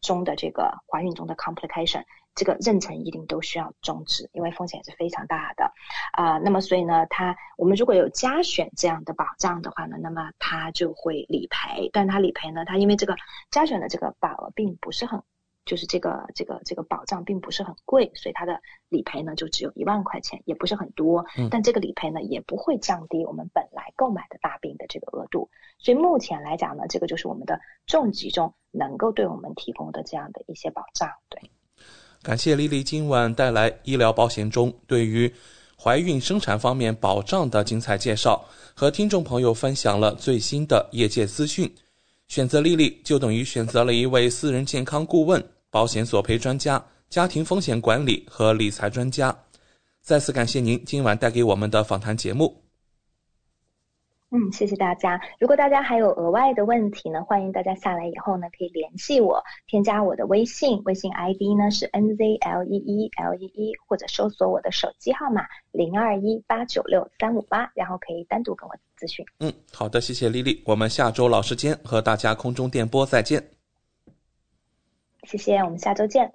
[0.00, 2.04] 中的这个怀孕中的 complication。
[2.34, 5.72] 这个妊娠一定都需要终止，因为风险是非常大的
[6.12, 6.38] 啊。
[6.38, 11.90] 那么所以呢，它我们如果有加选这样的保障的话呢，那么它就会理赔。
[11.92, 13.16] 但它理赔呢，它因为这个
[13.50, 15.20] 加选的这个保额并不是很，
[15.68, 18.58] 就是这个这个这个保障并不是很贵，所以它的
[18.88, 21.22] 理赔呢就只有一万块钱，也不是很多。
[21.50, 25.50] 但这个理赔呢也不会降低我们本来购买的大病的这个额度。
[25.78, 31.38] 所以目前来讲呢，这个就是我们的重疾中能够对我们提供的这样的一些保障，对。
[32.22, 35.32] 感谢丽丽今晚带来医疗保险中对于
[35.80, 38.44] 怀孕生产方面保障的精彩介绍，
[38.74, 41.72] 和听众朋友分享了最新的业界资讯。
[42.26, 49.36] 选择丽丽就等于选择了一位私人健康顾问、保险索赔专家、家庭风险管理和理财专家。
[50.00, 52.62] 再次感谢您今晚带给我们的访谈节目。
[54.30, 55.18] 嗯，谢谢大家。
[55.40, 69.24] 如果大家还有额外的问题呢，欢迎大家下来以后呢，可以联系我，添加我的微信，微信 ID 呢是 N Z L E E L E E，或者搜索我的手机号码零二一八九六三五八，然后可以单独跟我咨询。
[69.40, 73.57] 嗯，好的，谢谢丽丽，我们下周老时间和大家空中电波再见。
[75.28, 76.32] 谢谢，我们下周见。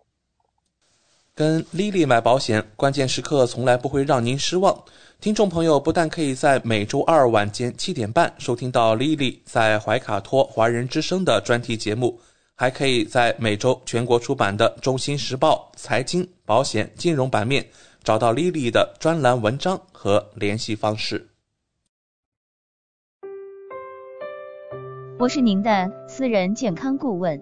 [1.34, 4.84] 跟 Lily 买保险，关键时刻从来不会让您失望。
[5.20, 12.20] 听众朋友不但可以在每周二晚间七点半收听到 Lily 在怀卡托华人之声的专题节目，
[12.54, 17.68] 还可以在每周全国出版的《中新时报》财经、保险、金融版面
[18.04, 21.28] 找到 Lily 的专栏文章和联系方式。
[25.18, 27.41] 我是您的私人健康顾问，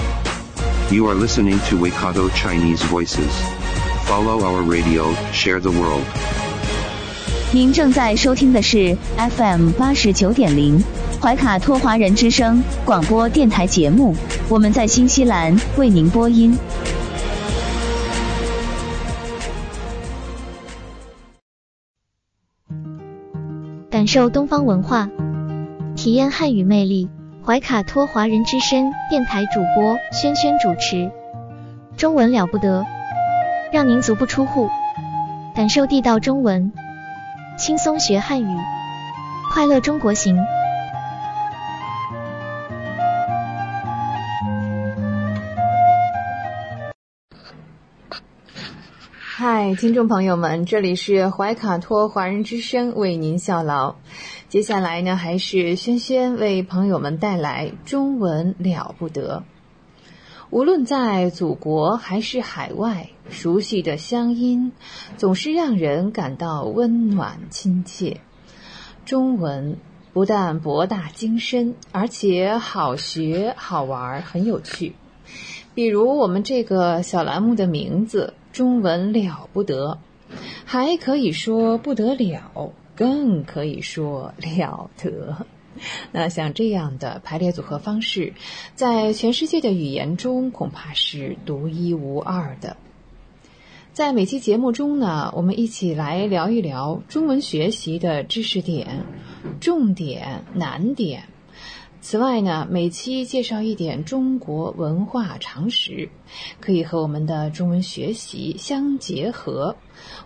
[0.91, 3.31] You are listening to Waikato Chinese Voices.
[4.03, 6.03] Follow our radio, share the world.
[7.53, 10.83] 您正在收听的是 FM 八十九点零
[11.21, 14.13] 怀卡托华人之声广播电台节目，
[14.49, 16.57] 我们在新西兰为您播音。
[23.89, 25.09] 感受东方文化，
[25.95, 27.07] 体验汉语魅力。
[27.43, 31.11] 怀卡托华人之声电台主播轩轩主持，
[31.97, 32.85] 中文了不得，
[33.71, 34.69] 让您足不出户，
[35.55, 36.71] 感受地道中文。
[37.57, 38.57] 轻松学汉语，
[39.51, 40.37] 快乐中国行。
[49.19, 53.95] 嗨，听众朋友们，这里是怀卡托华人之声为您效劳。
[54.51, 59.45] 接下来呢，还是轩轩为朋友们带来中文了不得。
[60.49, 64.73] 无论在祖国还是海外，熟悉的乡音
[65.15, 68.19] 总是让人感到温暖亲切。
[69.05, 69.77] 中文
[70.11, 74.95] 不但博大精深，而且好学好玩，很有趣。
[75.73, 79.97] 比如我们这个小栏目的名字“中文了不得”，
[80.67, 85.45] 还可以说不得了，更可以说了得。
[86.11, 88.33] 那像这样的排列组合方式，
[88.75, 92.75] 在全世界的语言中恐怕是独一无二的。
[93.93, 99.03] 在每期节目中呢，我们一起来聊一聊中文学习的知识点、
[99.59, 101.23] 重点、难点。
[102.01, 106.09] 此外呢，每期介绍一点中国文化常识，
[106.59, 109.75] 可以和我们的中文学习相结合，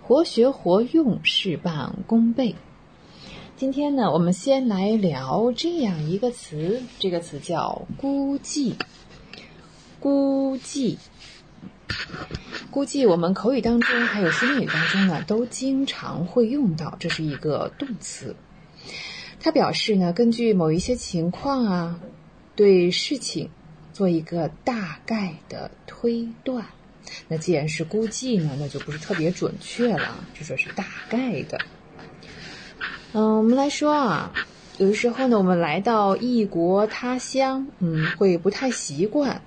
[0.02, 2.56] 活学活用，事半功倍。
[3.58, 8.76] 今天呢，我们先来聊这样一个词，这个词叫“估计”。
[10.00, 10.98] 估计，
[12.72, 16.96] 估计，我们口语当中还有书面语当中呢，都经常会用到。
[17.00, 18.34] 这是一个动词，
[19.46, 22.00] 它表示呢，根据某一些情况啊，
[22.56, 23.48] 对事情
[23.94, 26.66] 做一个大概的推断。
[27.28, 31.60] 那既然是估计呢，那就不是特别准确了，就说是大概的。
[33.14, 34.34] 嗯，我们来说啊，
[34.80, 39.44] 有的时候呢，我们来到异国他乡，嗯，会不太习惯。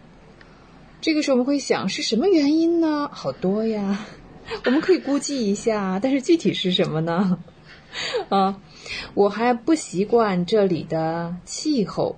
[1.00, 3.10] 这个时候我们会想是什么原因呢？
[3.12, 4.06] 好多呀，
[4.64, 7.40] 我们可以估计一下，但是具体是什么呢？
[8.28, 8.60] 啊，
[9.14, 12.16] 我还不习惯这里的气候，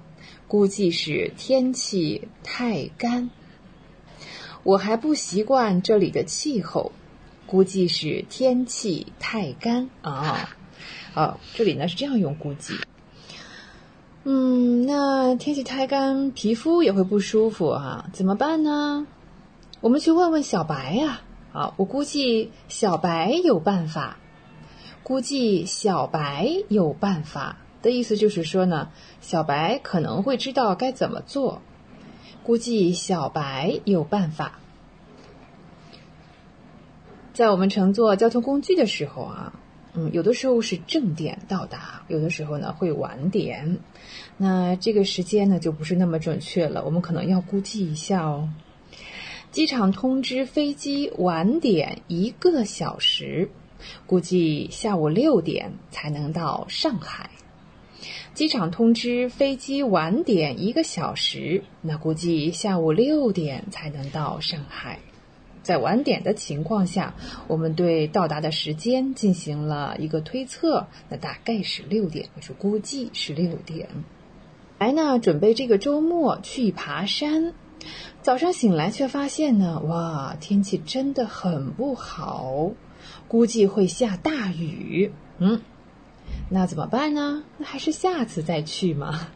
[0.49, 3.31] 估计是天气太干。
[4.63, 6.93] 我还不习惯这里的气候，
[7.47, 10.51] 估计是天气太干啊。
[11.13, 12.75] 好，这里呢是这样用估计。
[14.23, 19.07] 嗯，那天气太干，皮肤也会不舒服啊，怎么办呢？
[19.81, 21.23] 我们去问问小白呀。
[21.53, 24.19] 好，我估计小白有办法。
[25.03, 28.91] 估计小白有办法的意思就是说呢，
[29.21, 31.63] 小白可能会知道该怎么做。
[32.43, 34.59] 估计小白有办法。
[37.33, 39.53] 在我们乘坐交通工具的时候啊，
[39.95, 43.79] 嗯，有的时候是正点到达，有的时候呢会晚点。
[44.37, 48.49] 那这个时间呢就不是那么准确了，我们可能要估计一下哦。
[49.51, 53.51] 机场通知飞机晚点一个小时，
[54.07, 57.31] 估计下午六点才能到上海。
[58.33, 65.01] 机场通知飞机晚点一个小时，那估计下午六点才能到上海。
[65.63, 67.15] 在晚点的情况下，
[67.47, 73.89] 我们对到达的时间进行了一个推测，那大概是六点，或者估计是六点。
[74.79, 77.53] 来呢，准备这个周末去爬山，
[78.23, 82.71] 早上醒来却发现呢，哇，天气真的很不好，
[83.31, 85.13] 估计会下大雨。
[85.39, 85.63] 嗯。
[86.49, 87.45] 那怎么办呢？
[87.59, 89.29] 那还是下次再去嘛。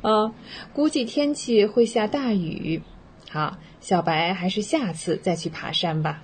[0.00, 0.32] 啊，
[0.72, 2.82] 估计天气会下大雨。
[3.30, 6.22] 好，小白还是下次再去爬山吧。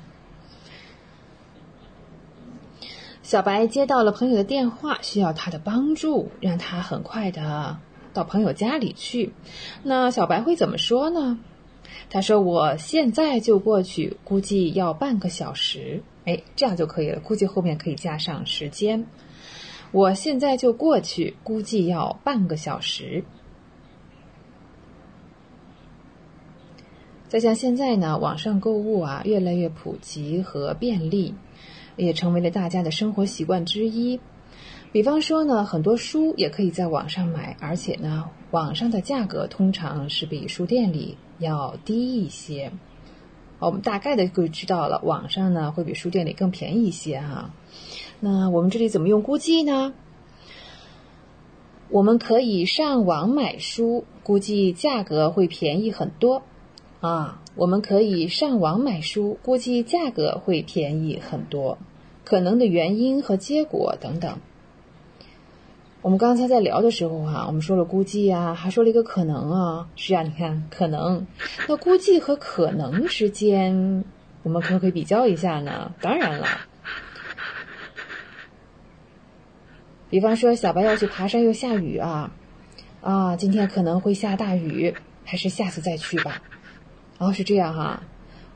[3.23, 7.79] 小白接到了朋友的电话，需要他的帮助，让他很快的
[8.15, 9.33] 到朋友家里去。
[9.83, 11.39] 那小白会怎么说呢？
[12.09, 17.21] 他说：“我现在就过去，估计要半个小时。”哎，这样就可以了。
[17.21, 19.07] 估计后面可以加上时间。
[19.93, 23.25] 我现在就过去，估计要半个小时。
[27.29, 31.35] 再像现在呢，网上购物啊越来越普及和便利，
[31.97, 34.21] 也成为了大家的生活习惯之一。
[34.93, 42.73] 比方说呢，很多书也可以在网上买，而且呢，网上的价格通常是比书店里要低一些。
[43.61, 47.51] 我们大概的就知道了，网上呢会比书店里更便宜一些哈。
[48.19, 49.95] 那我们这里怎么用估计呢？
[51.91, 56.43] 我们可以上网买书，估计价格会便宜很多
[57.01, 57.43] 啊。
[57.57, 61.79] 我们可以上网买书，估计价格会便宜很多。
[62.25, 64.39] 可能的原因和结果等等。
[66.03, 69.87] 我们刚才在聊的时候哈，我们说了估计啊，还说了一个可能啊。
[69.97, 71.27] 是啊，你看可能，
[71.69, 74.03] 那估计和可能之间，
[74.43, 75.93] 我们可不可以比较一下呢？
[76.01, 76.47] 当然了。
[80.09, 82.33] 比方说，小白要去爬山，又下雨啊，
[83.03, 84.95] 啊，今天可能会下大雨，
[85.27, 86.41] 还是下次再去吧。
[87.19, 88.03] 哦，是这样哈，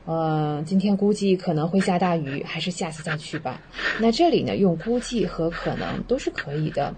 [0.07, 3.61] 嗯，今天估计可能会下大雨，还是下次再去吧。
[3.99, 6.95] 那这里呢，用估计和可能都是可以的。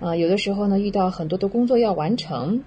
[0.00, 2.62] 啊，有的时候呢，遇到很多的工作要完成，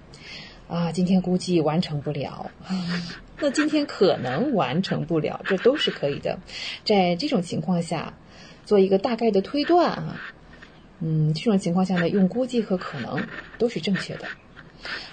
[0.68, 2.50] 啊，今天估计完成不了，
[3.40, 6.38] 那今天可能完成不了，这都是可以的。
[6.84, 8.14] 在这种情况下，
[8.64, 10.20] 做一个大概的推断啊。
[11.00, 13.26] 嗯，这种情况下呢，用估计和可能
[13.58, 14.26] 都是正确的。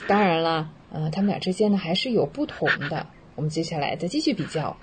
[0.07, 3.07] 当然了，呃，他们俩之间呢还是有不同的。
[3.35, 4.77] 我们接下来再继续比较。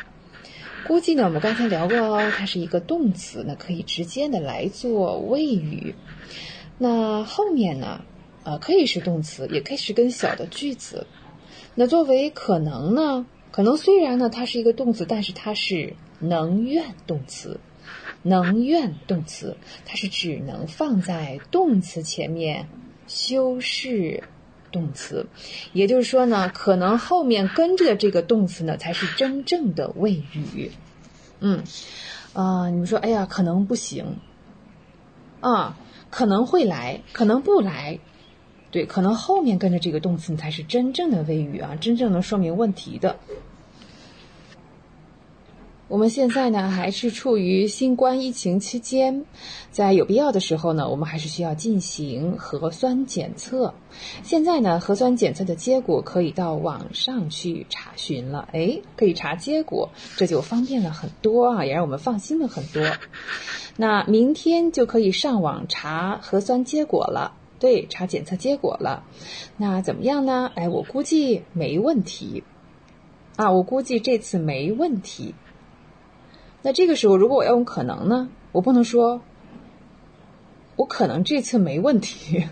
[0.86, 5.94] 估计呢，我们刚才聊过哦，它是一个动词，那可以直接的来做谓语。
[6.78, 8.02] 那后面呢，
[8.44, 11.06] 呃，可以是动词，也可以是跟小的句子。
[11.74, 17.60] 那作为可能呢，可能虽然呢它是一个动词，但是它是能愿动词。
[18.22, 22.66] 能愿动词，它是只能放在动词前面
[23.06, 24.24] 修饰
[24.72, 25.26] 动词，
[25.72, 30.72] 也就是说呢，可能后面跟着的这个动词呢才是真正的谓语。
[31.38, 31.62] 嗯，
[32.32, 34.16] 啊，你们说，哎呀，可能不行，
[35.40, 35.78] 啊，
[36.16, 37.98] 可能会来，可能不来，
[38.70, 43.18] 对，可能后面跟着这个动词你才是真正的谓语啊，真正能说明问题的。
[45.88, 49.24] 我们现在呢还是处于新冠疫情期间，
[49.70, 53.72] 在有必要的时候呢，我们还是需要进行核酸检测。
[54.24, 62.82] 现在呢，核酸检测的结果可以到网上去查询了，哎，可以查结果，这就方便了很多啊，也让我们放心了很多。
[63.76, 69.04] 那明天就可以上网查核酸结果了，对，查检测结果了。
[69.56, 70.50] 那怎么样呢？
[70.56, 72.42] 哎，我估计没问题
[73.36, 75.32] 啊，我估计这次没问题。
[76.66, 78.28] 那这个时候，如果我要用可能呢？
[78.50, 79.20] 我不能说，
[80.74, 82.44] 我可能这次没问题。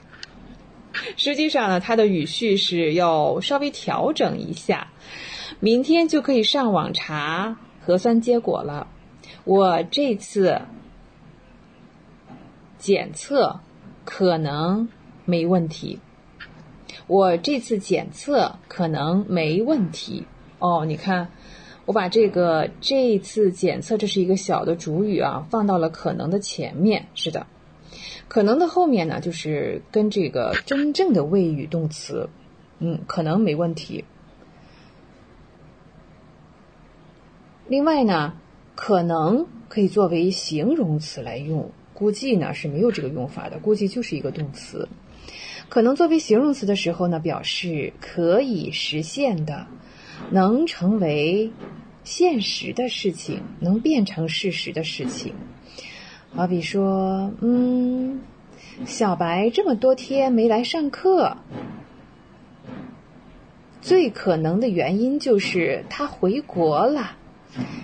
[1.18, 4.86] 实际上呢，它的语序是要稍微调整一下。
[5.58, 8.86] 明天就可以上网查核酸结果了。
[9.42, 10.62] 我这次
[12.78, 13.58] 检测
[14.04, 14.88] 可能
[15.24, 15.98] 没问题。
[17.08, 20.24] 我这次检测可能没问题。
[20.60, 21.32] 哦，你看。
[21.86, 27.06] 我把这个这一次检测，这是一个小的主语啊，放到了可能的前面。
[27.14, 27.46] 是的，
[28.26, 32.28] 可能的后面呢，就是跟这个真正的谓语动词。
[32.78, 34.04] 嗯，可能没问题。
[37.68, 38.34] 另外呢，
[38.74, 44.88] 可能可以作为形容词来用，估计呢是没有这个用法的，估计就是一个动词。
[45.68, 49.66] 可能作为形容词的时候呢，表示可以实现的。
[50.30, 51.52] 能成为
[52.02, 55.34] 现实的事情，能变成事实的事情，
[56.34, 58.20] 好比说，嗯，
[58.86, 61.36] 小白这么多天没来上课，
[63.80, 67.16] 最可能的原因就是他回国了。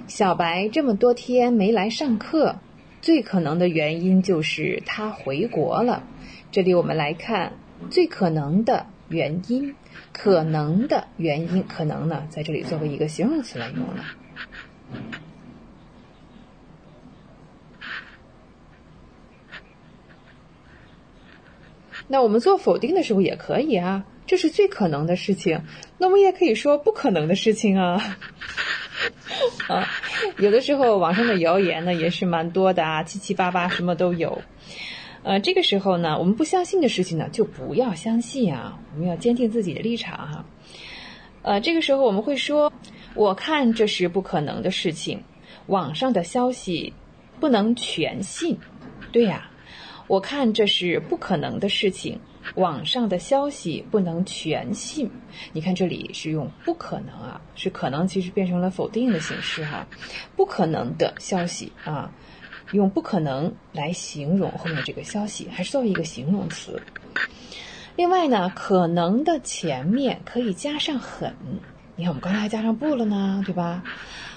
[0.09, 2.57] 小白这么多天没来上课，
[3.01, 6.03] 最可能的原因就是他回国了。
[6.51, 7.53] 这里我们来看
[7.89, 9.76] 最可能的原因。
[10.12, 14.05] 可能的原因，可能呢，在这里作为一个形容词来用了。
[22.09, 25.62] 那我们做否定的时候也可以啊，这是最可能的事情。
[25.97, 28.18] 那我们也可以说不可能的事情啊。
[29.68, 29.86] 啊，
[30.38, 34.43] 有的时候网上的谣言呢也是蛮多的啊，七七八八什么都有。
[35.23, 38.79] 呃，这个时候呢，我们不相信的事情呢，就不要相信啊！
[38.95, 40.45] 我们要坚定自己的立场哈。
[41.43, 42.73] 呃，这个时候我们会说，
[43.14, 45.23] 我看这是不可能的事情，
[45.66, 46.95] 网上的消息
[47.39, 48.59] 不能全信。
[49.12, 49.51] 对呀，
[50.07, 52.18] 我看这是不可能的事情，
[52.55, 55.11] 网上的消息不能全信。
[55.53, 59.87] 你看这里是用不可能啊，是可能其实变成了否定的形式哈，
[60.35, 62.11] 不可能的消息啊。
[62.73, 66.81] 用不可能来形容后面这个消息，还是作为一个形容词。
[67.97, 71.35] 另外呢，可能的前面可以加上很，
[71.97, 73.83] 你看我们刚才还加上不了呢，对吧？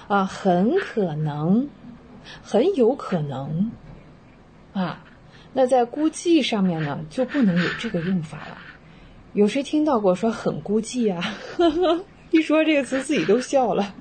[0.08, 1.70] 啊，很可能，
[2.42, 3.72] 很有可能，
[4.74, 5.04] 啊，
[5.54, 8.58] 那在估计上面呢就不能有这个用法了。
[9.34, 11.34] 有谁听到过说很估计啊？
[12.32, 13.96] 一说这个词自己都笑了。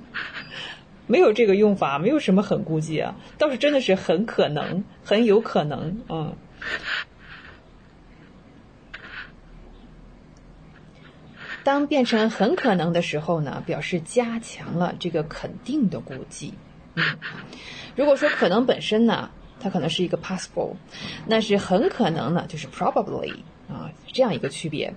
[1.12, 6.34] 没有这个用法，没有什么很估计啊，倒是真的是很可能，很有可能，嗯。
[11.64, 16.54] 当变成很可能的时候呢，表示加强了这个肯定的估计。
[16.94, 17.04] 嗯，
[17.94, 19.28] 如果说可能本身呢，
[19.60, 20.76] 它可能是一个 possible，
[21.26, 23.34] 那是很可能呢，就是 probably
[23.68, 24.94] 啊，这样一个区别，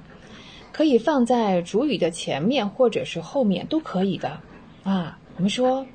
[0.72, 4.40] 可以放在主语的前面或者是后面都可以的
[4.86, 5.20] 啊。
[5.36, 5.86] 我们说。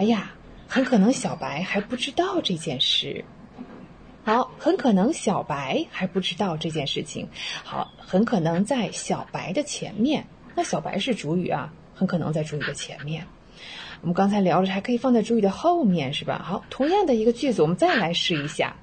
[0.00, 0.30] 哎呀，
[0.66, 3.22] 很可能小白还不知道这件事。
[4.24, 7.28] 好，很可能小白还不知道这件事情。
[7.64, 10.26] 好，很可能在小白的前面。
[10.54, 13.26] 那小白是主语啊，很可能在主语的前面。
[14.00, 16.42] 我们刚才聊了，还可以放在主语的后面，是吧？
[16.42, 18.74] 好，同样的一个句子，我们再来试一下。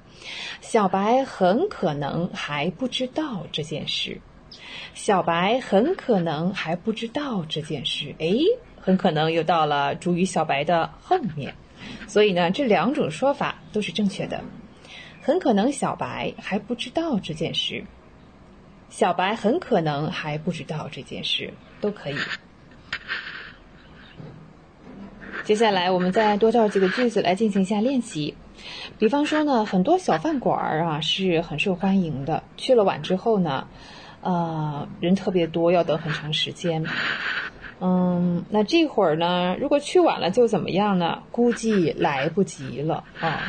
[0.60, 4.20] 小白很可能还不知道这件事。
[4.94, 8.14] 小白很可能还不知道这件事。
[8.20, 8.28] 哎。
[8.80, 11.54] 很可能又到了主语小白的后面，
[12.06, 14.42] 所以呢，这两种说法都是正确的。
[15.22, 17.84] 很可能小白还不知道这件事，
[18.88, 22.16] 小白很可能还不知道这件事，都可以。
[25.44, 28.34] 接下来我们再多造几个句子来进行一下练习。
[28.98, 33.68] 比方说呢，很多小饭馆啊是很受欢迎的，去了晚之后呢，
[34.20, 36.84] 呃，人特别多，要等很长时间。
[37.80, 39.56] 嗯，那这会儿呢？
[39.60, 41.22] 如果去晚了就怎么样呢？
[41.30, 43.42] 估计来不及了啊，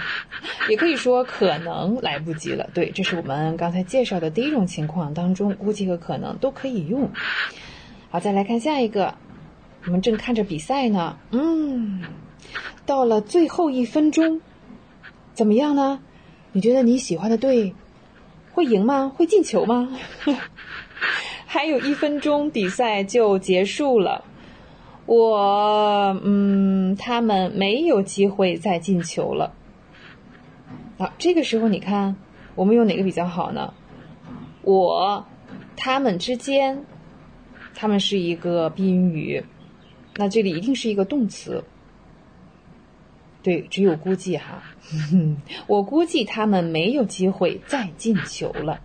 [0.70, 2.70] 也可以说可能来不及了。
[2.74, 7.10] 对，这是我们刚才介绍的第一种情况当中，估计和可能都可以用。
[8.12, 9.16] 好，再来看下一个，
[9.86, 11.18] 我们正看着比赛呢。
[11.32, 12.04] 嗯，
[12.86, 14.42] 到了最后一分钟，
[15.34, 16.02] 怎么样呢？
[16.52, 17.74] 你觉得你喜欢的队
[18.54, 19.12] 会赢吗？
[19.16, 19.90] 会进球吗？
[21.52, 24.24] 还有一分钟，比赛就结束了。
[25.08, 29.52] 我嗯，他们没有机会再进球了。
[31.00, 32.16] 好，这个时候你看，
[32.54, 33.74] 我们用哪个比较好呢？
[34.62, 35.26] 我，
[35.76, 36.86] 他们之间，
[37.74, 39.44] 他们是一个宾语，
[40.18, 41.64] 那这里一定是一个动词。
[43.42, 44.62] 对，只有估计哈，
[45.66, 48.80] 我估计他们没有机会再进球了。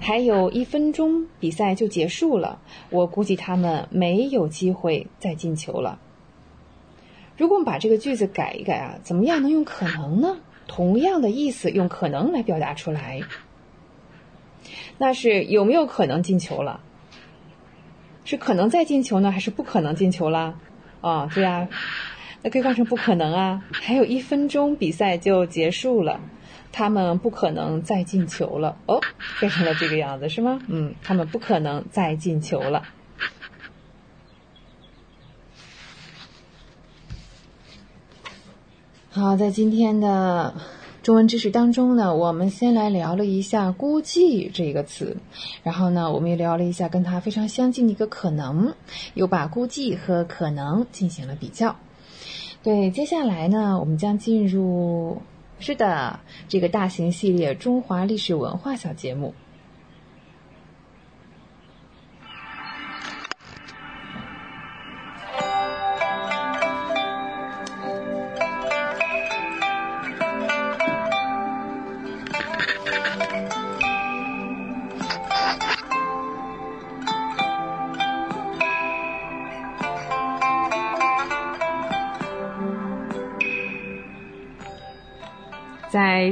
[0.00, 2.60] 还有一分钟，比赛就结束了。
[2.90, 5.98] 我估计他们没有机会再进球了。
[7.36, 10.38] 如果我们把这个句子改一改啊，怎么样能用可能呢？
[10.66, 13.20] 同样的意思，用可能来表达出来。
[14.98, 16.80] 那是有没有可能进球了？
[18.24, 20.58] 是可能再进球呢，还是不可能进球啦？
[21.00, 21.68] 啊，对呀，
[22.42, 23.64] 那可以换成不可能啊。
[23.70, 26.20] 还有一分钟，比赛就结束了。
[26.78, 29.00] 他们不可能再进球了哦，
[29.40, 30.60] 变成了这个样子是吗？
[30.66, 32.82] 嗯，他们不可能再进球了。
[39.08, 40.52] 好，在今天的
[41.02, 45.16] 中文知识当中呢，我们先来聊了一下“估计”这个词，
[45.62, 48.74] 然后呢，我们也聊了一下跟它非常相近的一个可能，
[49.14, 51.76] 又把“估计”和“可能”进行了比较。
[52.62, 55.22] 对，接下来呢，我们将进入。
[55.58, 59.34] 是的，这个大型系列中华历史文化小节目。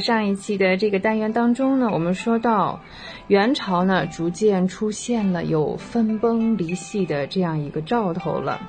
[0.04, 2.82] 上一期的这个单元当中呢，我们说到
[3.26, 8.60] 元朝呢逐渐出现了有分崩离析的这样一个兆头了。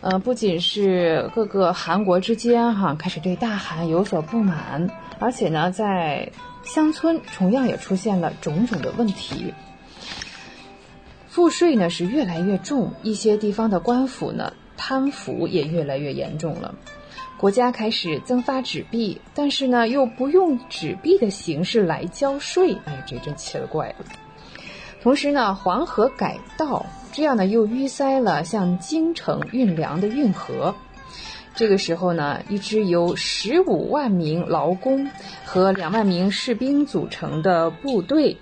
[0.00, 4.90] 呃，不仅是各个汗国之间哈开始对大汗有所不满，
[5.20, 6.32] 而且呢在
[6.64, 9.54] 乡村同样也出现了种种的问题。
[11.28, 16.74] 赋税呢是越来越重，一些地方的官府呢贪腐也越来越严重了。
[17.42, 23.96] 国家开始增发纸币，但是呢，又不用纸币的形式来交税，哎，这真奇了怪了。
[25.02, 30.72] 同时呢，黄河改道，这样呢又淤塞了向京城运粮的运河。
[31.56, 35.10] 这个时候呢，一支由十五万名劳工
[35.44, 38.36] 和两万名士兵组成的部队，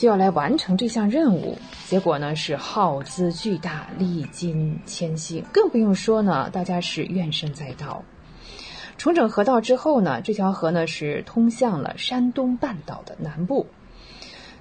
[0.00, 1.58] 就要来完成这项任务。
[1.86, 8.02] 结果呢是耗资巨大，历经千辛，更不用说呢，大家是怨声载道。
[8.96, 13.66] 重整河道之后呢，这条河呢是通向了山东半岛的南部。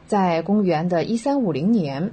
[0.07, 2.11] 在公元的一三五零年，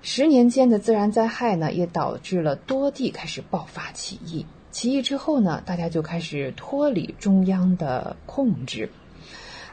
[0.00, 4.46] 十年间的自然灾害呢，也导致了多地开始爆发起义。
[4.70, 8.88] 起义之后呢，大家就开始脱离中央的控制。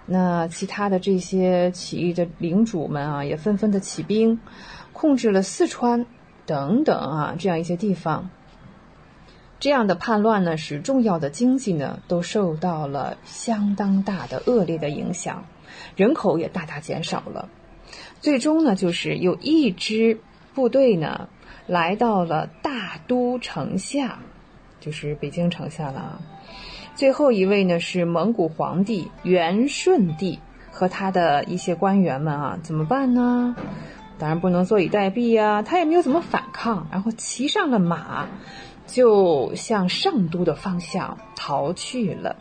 [0.05, 4.39] 那其他的这些起义的领主们啊，也纷纷的起兵，
[4.91, 6.05] 控制了四川
[6.45, 8.29] 等等啊这样一些地方。
[9.59, 15.45] 这样的叛乱呢，使重要的经济呢都受到了相当大的恶劣的影响，
[15.95, 17.47] 人口也大大减少了。
[18.19, 20.19] 最终呢，就是有一支
[20.53, 21.29] 部队呢
[21.65, 24.19] 来到了大都城下，
[24.81, 26.21] 就是北京城下了。
[26.95, 30.39] 最后一位呢是蒙古皇帝元顺帝
[30.71, 33.55] 和他的一些官员们啊，怎么办呢？
[34.19, 38.27] 当然不能坐以待毙呀，他也没有怎么反抗，然后骑上了马，
[38.85, 42.35] 就向上都的方向逃去了。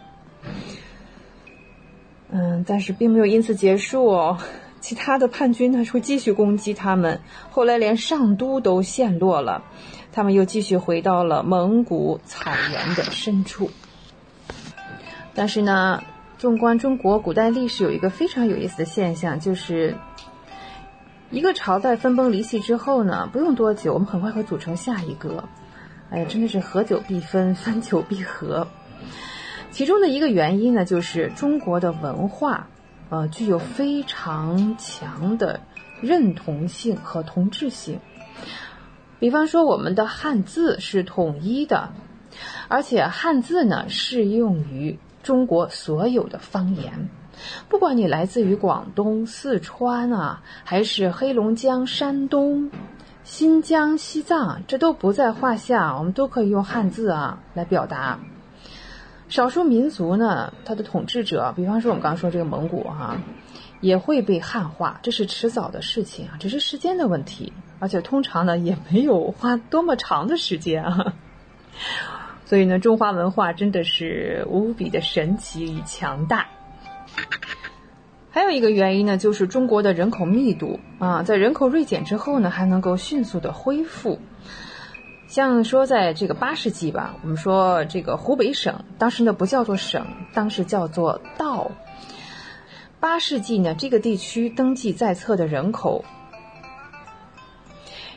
[2.30, 4.38] 嗯，但是并没有因此结束哦，
[4.80, 7.20] 其他的叛军呢会继续攻击他们，
[7.50, 9.64] 后来连上都都陷落了，
[10.12, 13.70] 他们又继续回到了蒙古草原的深处。
[15.34, 16.02] 但是呢，
[16.38, 19.96] 纵观中国古代历史，有一个非常有意思的现象，就是
[21.30, 25.44] 一个朝代分崩离析之后呢，不用多久，我们很快会组成下一个。
[26.10, 28.68] 哎呀，真的是合久必分， 分久必合。
[29.70, 32.68] 其中的一个原因呢，就是中国的文化，
[33.08, 35.60] 呃，具有非常强的
[36.02, 37.98] 认同性和同质性。
[39.18, 41.88] 比方说，我们的汉字是统一的，
[42.68, 44.98] 而且汉字呢适用于。
[45.22, 47.08] 中国所有的方言，
[47.68, 52.70] 不管你来自于广东、四川啊，还是黑龙江、山东，
[53.24, 58.18] 新疆、西藏，这都不在话下，我们都可以用汉字啊来表达。
[59.28, 63.16] 少数民族呢，它的统治者，比方说我们刚说这个蒙古哈，
[63.80, 71.14] 也会被汉化，这是迟早的事情啊，只是时间的问题，而且通常呢也没有花多么长的时间啊。
[72.52, 76.48] 所以呢，中华文化真的是无比的神奇与强大。
[78.30, 84.18] 还有一个原因呢，就是中国的人口密度啊，在人口锐减之后呢，还能够迅速的恢复。
[85.28, 90.04] 像说在这个八世纪吧，我们说这个湖北省当时呢不叫做省，
[90.34, 91.70] 当时叫做道。
[93.00, 96.04] 八世纪呢，这个地区登记在册的人口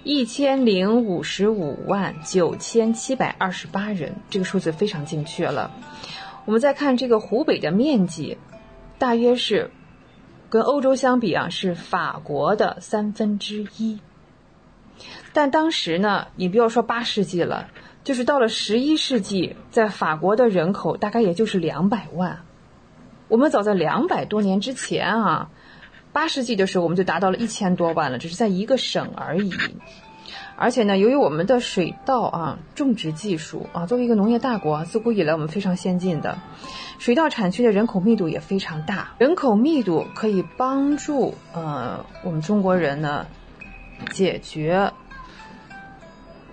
[0.07, 5.71] 一千零五十五万九千七百二十八人，这个数字非常精确了。
[6.45, 8.37] 我们再看这个湖北的面积，
[8.99, 9.71] 大约是。
[10.47, 13.99] 跟欧洲相比啊，是法国的三分之一。
[15.33, 17.69] 但当时呢，你不要说八世纪了，
[18.03, 22.43] 就是到了十一世纪，在法国的人口大概也就是两百万。
[23.27, 25.49] 我们早在两百多年之前啊，
[26.15, 29.51] 八世纪的时候我们就达到了一千多万了，只是在一个省而已。
[30.55, 36.37] 而且呢，由于我们的水稻啊种植技术啊，作为一个农业大国，自古以来我们非常先进的。
[36.99, 43.27] 水稻产区的人口密度也非常大，人口密度可以帮助呃我们中国人呢
[44.11, 44.93] 解决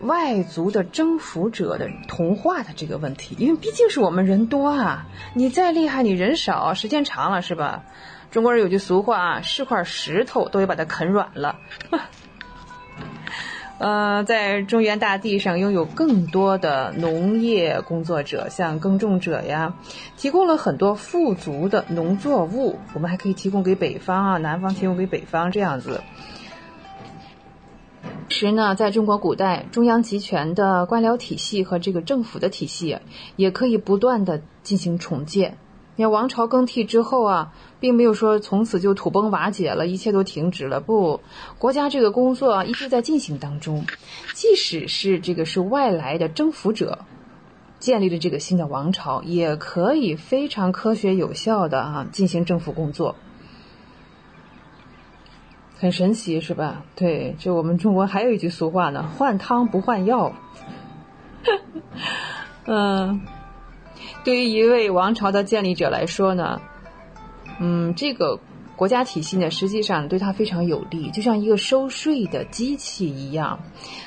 [0.00, 7.84] 外族的征服者的同化的这个问题，因为毕竟是我们人多啊，你再厉害，你人少，时间长了是吧？
[8.32, 11.56] 中国人有句俗话啊，是块石头都要把它啃软了。
[13.78, 19.74] 呃，在中原大地上拥有更多的农业工作者，像耕种者呀，
[20.16, 22.78] 提供了很多富足的农作物。
[22.94, 26.00] 我们还可以提供给北方啊，南方提供给北方这样子。
[28.30, 32.98] 其实呢，在中国古代，中央集权的官僚体系和这个政府的体系，
[33.36, 35.58] 也可以不断的进行重建。
[35.96, 37.52] 你看王朝更替之后啊，
[37.82, 40.80] 并没有说从此就土崩瓦解了，一切都停止了。
[40.80, 41.20] 不，
[41.58, 43.84] 国家这个工作一直在进行当中。
[44.34, 47.00] 即使是这个是外来的征服者
[47.80, 53.16] 建立了这个新的王朝，也可以非常科学有效的啊进行政府工作，
[55.80, 56.84] 很神奇是吧？
[56.94, 60.32] 对，就我们中国还有一句俗话呢：“换汤不换药。
[62.66, 63.22] ”嗯。
[64.24, 66.60] 对于一位王朝的建立者来说呢，
[67.60, 68.38] 嗯，这个
[68.76, 73.60] 国家体系呢，实际上对他非常有利，就像一个收税的机器一样，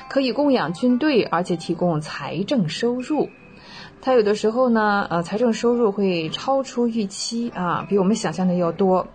[0.08, 3.28] 可以供养军队，而且提供财政收入。
[4.02, 9.06] 他有的时候呢，呃，财政收入会超出预期啊，比我们想象的要多。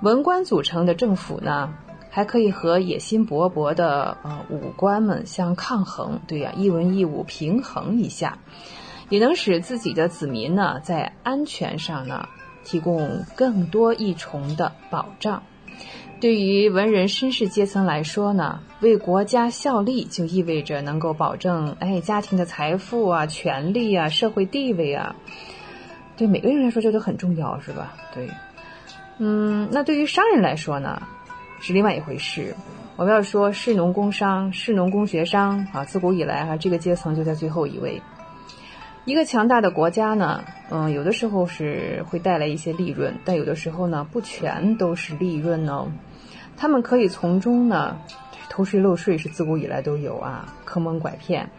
[0.00, 1.72] 文官组成的政府呢，
[2.10, 8.38] 还可以和野心勃勃的呃武官们相抗衡，对呀，一文一武平衡一下。
[9.10, 12.26] 也能使自己的子民呢，在安全上呢，
[12.64, 15.42] 提供更多一重的保障。
[16.20, 25.14] 对于文人绅士阶层来说呢，为国家效力就意味着能够保证哎家庭的财富啊、权利啊、社会地位啊。
[26.16, 27.92] 对每个人来说，这都很重要，是吧？
[28.14, 28.30] 对，
[29.18, 31.02] 嗯，那对于商人来说呢，
[31.60, 32.54] 是另外一回事。
[32.96, 38.00] 我们要说士农工商，士农工学商啊，自古以来哈，这个阶层就在最后一位。
[39.06, 45.88] 一个强大的国家呢，嗯，有的时候是会带来一些利润，但有的时候呢，不全都是利润哦。
[46.56, 47.98] 他们可以从中呢，
[48.48, 51.50] 偷税漏税是自古以来都有啊，坑蒙拐骗。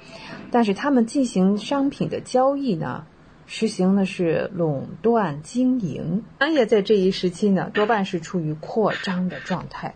[0.49, 3.05] 但是他们进行商品的交易呢，
[3.45, 6.23] 实行的是垄断经营。
[6.39, 9.93] 商业在这一时期呢，多半是处于扩张的状态。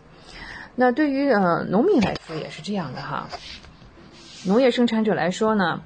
[0.75, 3.27] 那对于呃农民来说也是这样的哈，
[4.45, 5.81] 农业生产者来说呢。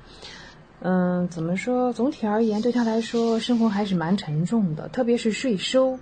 [0.86, 1.94] 嗯，怎么说？
[1.94, 5.98] 总体而言，对他来说，生活还是蛮沉重的，特别是税收，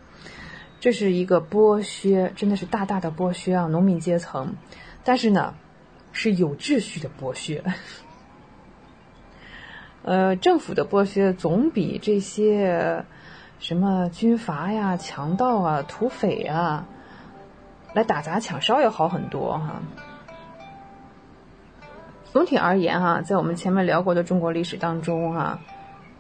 [0.80, 3.68] 这是一个剥削，真的是大大的剥削啊！
[3.68, 4.56] 农民阶层，
[5.04, 5.54] 但是呢，
[6.12, 7.64] 是有秩序的剥削。
[10.02, 13.06] 呃，政府的剥削总比这些
[13.60, 16.88] 什么军阀呀、强盗啊、土匪啊
[17.94, 19.84] 来打砸抢烧要好很多哈。
[22.32, 25.60] 总体而言，哈，在我们前面聊过的中国历史当中，哈，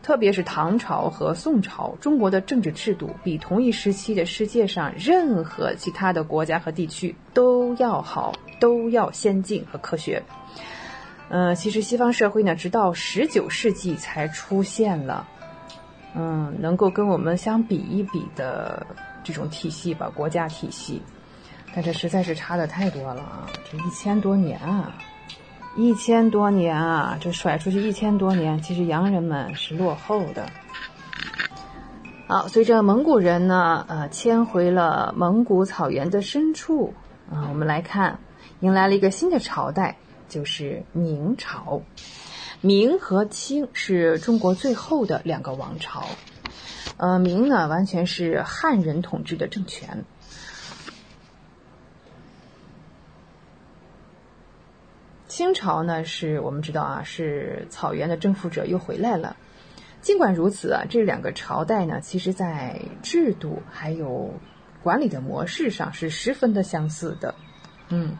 [0.03, 10.21] 特别是唐朝和宋朝，中国的政治制度比同一时期的世界上任何其他的国家和地区都要好，都要先进和科学。
[11.29, 15.25] 嗯，其实西方社会呢，直到十九世纪才出现了，
[16.13, 18.85] 嗯，能够跟我们相比一比的
[19.23, 21.01] 这种体系吧，国家体系。
[21.73, 23.47] 但这实在是差的太多了啊！
[23.71, 24.91] 这一千多年啊，
[25.77, 30.45] 一千多年啊，这甩出去一千多年，其实洋人们是落后的。
[32.27, 36.93] 好，随着蒙古人呢，呃，迁回了蒙古草原的深处
[37.31, 38.19] 啊，我们来看，
[38.59, 41.81] 迎来了一个新的朝代，就是明朝。
[42.59, 46.05] 明和清是中国最后的两个王朝。
[46.97, 50.05] 呃，明呢，完全是汉人统治的政权。
[55.41, 59.35] 清朝呢，是我们知道啊，是草原的征服者又回来了。
[59.99, 64.31] 尽管如此啊，这两个朝代呢，其实在制度还有
[64.83, 67.33] 管理的模式上是十分的相似的。
[67.89, 68.15] 嗯，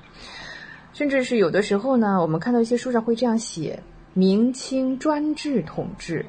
[0.94, 3.80] 甚至是有的时候呢，我们看到一些书上会这样写：
[4.16, 6.26] 明清专制统治。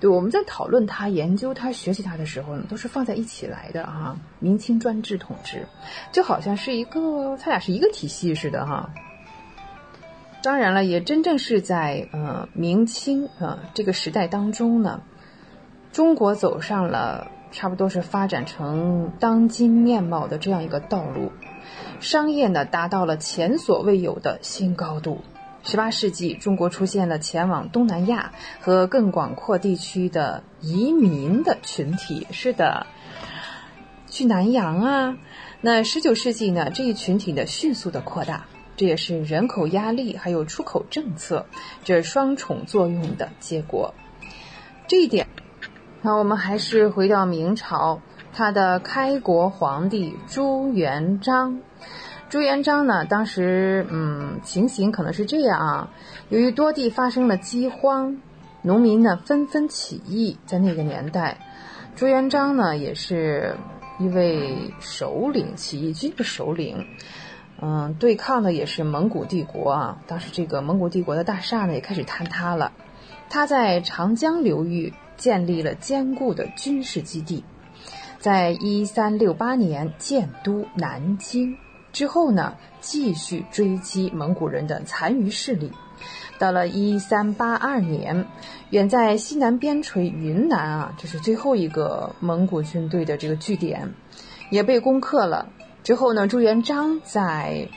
[0.00, 4.18] 对，我们在讨论它、研究它、学习它的时候呢，都是放在一起来的啊。
[4.40, 5.64] 明清专制统治，
[6.10, 8.92] 就好像是一个，它俩是一个体系似的哈。
[10.44, 15.00] 当然了，也真正是在呃明清啊这个时代当中呢，
[15.90, 21.32] 中国走上了差不多是发展成当今面貌的这样一个道路，
[21.98, 25.22] 商业呢达到了前所未有的新高度。
[25.62, 32.26] 十八世纪，中国出现了前往东南亚和更广阔地区的移民的群体。
[32.32, 32.86] 是的，
[34.10, 35.16] 去南洋啊。
[35.62, 38.44] 那十九世纪呢，这一群体呢迅速的扩大。
[38.76, 41.46] 这也是人口压力还有出口政策
[41.84, 43.94] 这双重作用的结果。
[44.86, 45.26] 这一点，
[46.02, 48.00] 那我们还是回到明朝，
[48.32, 51.60] 他的开国皇帝朱元璋。
[52.28, 55.90] 朱元璋呢，当时嗯，情形可能是这样啊，
[56.30, 58.18] 由于多地发生了饥荒，
[58.62, 61.38] 农民呢纷纷起义，在那个年代，
[61.94, 63.56] 朱元璋呢也是
[64.00, 66.84] 一位首领，起义军的首领。
[67.66, 70.02] 嗯，对抗的也是蒙古帝国啊。
[70.06, 72.72] 当时这个蒙古帝国的大厦呢也开始坍塌了。
[73.30, 77.42] 他在长江流域建立了坚固的军事基地，
[78.18, 81.56] 在一三六八年建都南京
[81.90, 85.72] 之后呢，继续追击蒙古人的残余势力。
[86.38, 88.26] 到了一三八二年，
[88.68, 93.90] 远在西南边陲云南啊，这是最后一个蒙古军队的这个据点，
[94.50, 95.48] 也被攻克了。
[95.84, 97.68] 之后呢，朱元璋在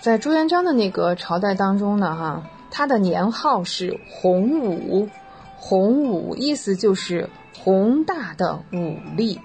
[0.00, 5.10] 在朱元璋的那个朝代当中呢，哈，他的年号是洪武，
[5.58, 7.28] 洪武意思就是
[7.62, 9.38] 宏大的武力。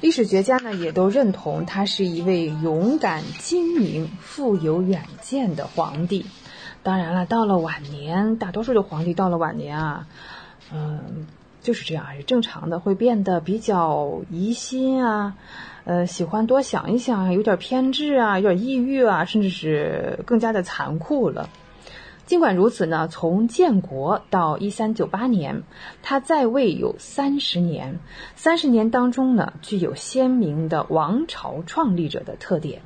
[0.00, 6.26] 历史学家呢也都认同他是一位勇敢、精明、富有远见的皇帝。
[6.82, 10.06] 当然了，到了晚年，大多数的皇帝到了晚年啊，
[10.72, 11.26] 嗯，
[11.60, 15.34] 就是这样，是正常的，会变得比较疑心啊，
[15.84, 21.50] 呃，喜欢多想一想啊，有点偏执啊，有点抑郁啊，甚至是更加的残酷了。
[22.28, 25.62] 尽管如此呢，从建国到一三九八年，
[26.02, 28.00] 他在位有三十年。
[28.36, 32.82] 三十年当中呢，具有鲜明的王朝创立者的特点。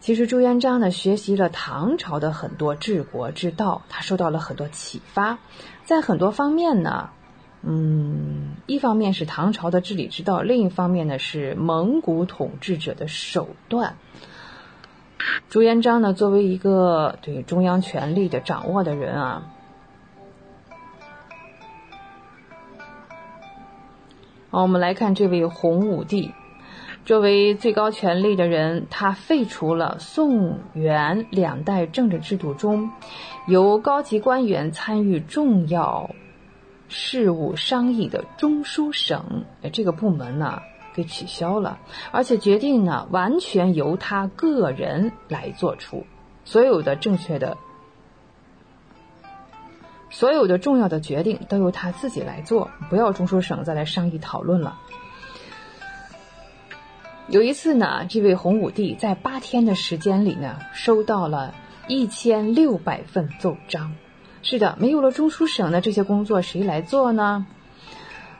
[0.00, 5.38] 其实朱元璋呢，学习了唐朝的很多治国之道，他受到了很多启发。
[5.84, 7.10] 在很多方面呢，
[7.60, 13.98] 嗯，一方面是唐朝的治理之道，另一方面呢是蒙古统治者的手段。
[15.48, 19.42] 朱元璋呢，作为一个对中央权力的掌握的人啊，
[24.50, 26.32] 好，我们来看这位洪武帝，
[27.04, 32.90] 作为最高权力的人，他废除了宋元两代政治制度中
[33.46, 36.10] 由高级官员参与重要
[36.88, 40.60] 事务商议的中书省，哎，这个部门呢。
[40.96, 41.78] 给取消了，
[42.10, 46.06] 而且决定呢完全由他个人来做出，
[46.46, 47.58] 所有的正确的、
[50.08, 54.78] 所有的重要的决定都由他自己来做，不要中书省再来商议讨论了。
[57.28, 61.54] 有一次呢，这位洪武帝在八天的时间里呢，收到了
[61.88, 63.94] 一千六百份奏章。
[64.42, 67.46] 是的，没有了中书省的这些工作谁来做呢？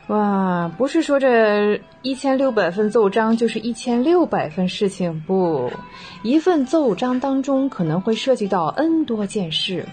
[0.08, 5.72] 哇，不是说这一千六百份奏章就是一千六百份事情，不，
[6.22, 9.84] 一份奏章当中可能会涉及到 N 多件事，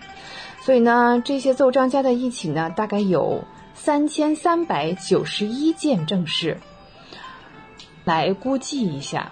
[0.61, 6.57] 所以呢，这些奏章加在一起呢，大概有三千三百九十一件正事。
[8.05, 9.31] 来估计一下，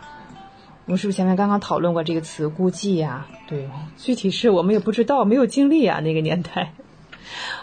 [0.85, 3.27] 我们是不是前面刚刚讨论过这个词“估计”呀？
[3.47, 6.73] 对，具体是我们也不知道，没有经历啊，那个年代。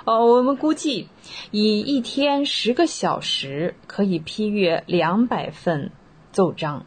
[0.04, 1.08] 哦，我们估计
[1.50, 5.90] 以一天十个小时可以批阅两百份
[6.32, 6.86] 奏章，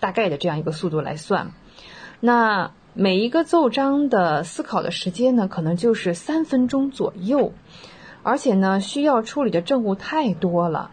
[0.00, 1.52] 大概的这样一个速度来算，
[2.20, 7.52] 那每一个奏章的思考的时间呢，可能就是三分钟左右，
[8.22, 10.90] 而且呢，需要处理的政务太多了。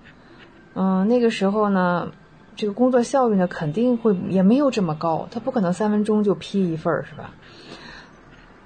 [0.75, 2.11] 嗯，那个时候呢，
[2.55, 7.31] 这个工作效率呢，肯定会也没有这么高，他不可能三分钟就批一份儿，是吧？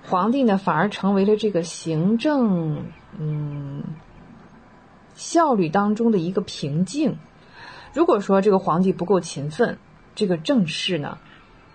[0.09, 2.85] 皇帝呢，反而成为了这个行政
[3.19, 3.83] 嗯
[5.15, 7.17] 效率当中的一个瓶颈。
[7.93, 9.77] 如果说这个皇帝不够勤奋，
[10.15, 11.17] 这个政事呢，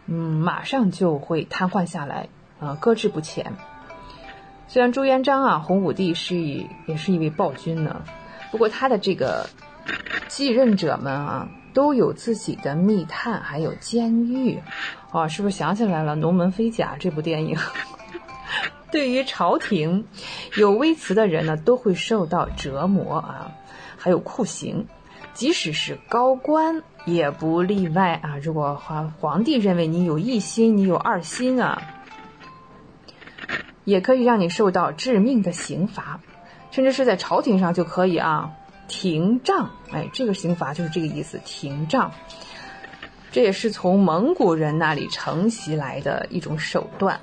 [0.06, 3.52] 嗯，马上就会瘫痪下来，啊，搁置不前。
[4.66, 6.36] 虽然朱元璋啊，洪武帝是
[6.86, 8.02] 也是一位暴君呢，
[8.50, 9.46] 不过他的这个
[10.28, 14.62] 继任者们啊，都有自己的密探，还有监狱，
[15.10, 17.58] 啊，是不是想起来了《龙门飞甲》这部电影？
[18.90, 20.06] 对于朝廷
[20.56, 23.52] 有微词的人呢，都会受到折磨啊，
[23.96, 24.86] 还有酷刑，
[25.32, 28.36] 即使是高官也不例外啊。
[28.42, 31.80] 如果皇皇帝认为你有一心，你有二心啊，
[33.84, 36.20] 也可以让你受到致命的刑罚，
[36.70, 38.52] 甚至是在朝廷上就可以啊
[38.88, 39.70] 停杖。
[39.90, 42.12] 哎，这个刑罚就是这个意思，停杖。
[43.30, 47.18] 这也是从蒙古人那里承袭来的一种手段。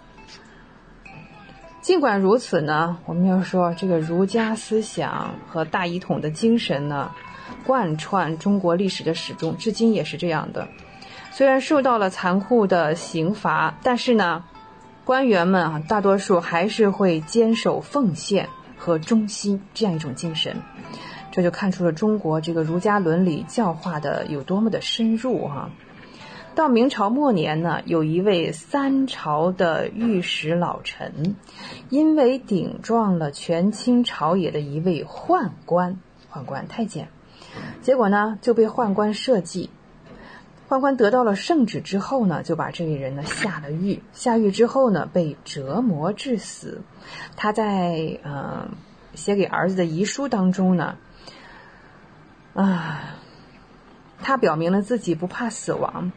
[1.90, 7.10] 尽管如此呢，我们要说这个儒家思想和大一统的精神呢，
[7.66, 10.68] 贯穿中国历史的始终，至今也是这样的。
[11.32, 14.44] 虽然受到了残酷的刑罚，但是呢，
[15.03, 20.57] 官员们啊，大多数还是会坚守奉献和忠心这样一种精神。
[21.32, 25.72] 这就看出了中国这个儒家伦理教化的有多么的深入哈。
[26.60, 31.38] 到明朝末年呢，有一位三朝的御史老臣，
[31.88, 37.07] 因为顶撞了权倾朝野的一位宦官，宦官太监，
[37.81, 39.69] 结果呢就被宦官设计。
[40.68, 46.81] 宦官得到了圣旨之后呢，就把这位人呢下了狱，下狱之后呢被折磨致死。
[47.38, 48.68] 他在呃
[49.15, 50.98] 写给儿子的遗书当中呢，
[52.53, 53.15] 啊，
[54.22, 56.11] 他表明了自己不怕死亡。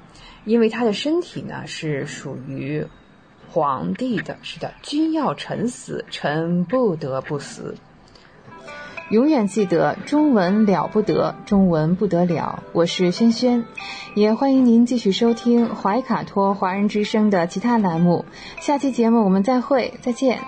[0.45, 2.87] 因为他的身体呢是属于
[3.51, 7.77] 皇帝的，是的，君要臣死，臣不得不死。
[9.11, 12.63] 永远记得中文了不得，中文不得了。
[12.73, 13.65] 我是轩轩，
[14.15, 18.25] 也欢迎您继续收听怀卡托华人之声的其他栏目。
[18.59, 20.41] 下期节目我们再会，再见。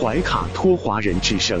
[0.00, 1.60] 怀卡托华人之声。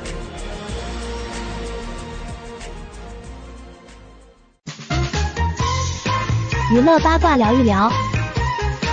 [6.71, 7.91] 娱乐八卦聊一聊，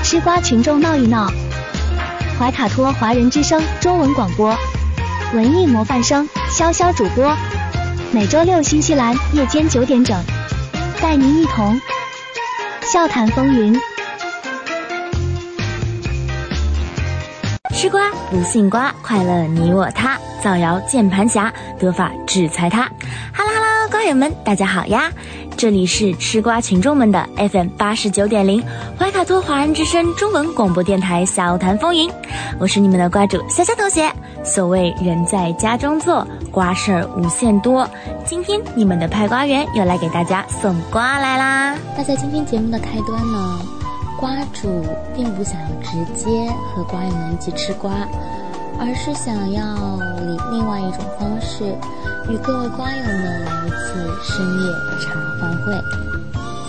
[0.02, 1.30] 吃瓜群众闹一闹。
[2.36, 4.52] 怀卡托华人之声中文广播，
[5.32, 7.32] 文艺模范生潇潇主播，
[8.10, 10.20] 每周六新西兰夜间九点整，
[11.00, 11.80] 带您一同
[12.82, 13.78] 笑谈风云。
[17.76, 22.82] 吃瓜不信瓜，快乐你我他，造谣键盘侠，得法制裁他。
[23.32, 25.12] 哈喽哈喽，瓜友们，大家好呀！
[25.58, 28.62] 这里是吃瓜群众们的 FM 八十九点零
[28.96, 32.08] 怀卡托华人之声中文广播电台小谈风云，
[32.60, 34.08] 我是你们的瓜主潇潇同学。
[34.44, 37.90] 所谓人在家中坐，瓜事儿无限多。
[38.24, 41.76] 今天你们的派瓜员又来给大家送瓜来啦！
[41.96, 43.58] 那在今天节目的开端呢，
[44.16, 44.84] 瓜主
[45.16, 47.90] 并不想要直接和瓜友们一起吃瓜，
[48.78, 49.60] 而是想要
[50.22, 51.74] 以另外一种方式
[52.30, 55.14] 与各位瓜友们来一次深夜茶。
[55.40, 55.72] 话会，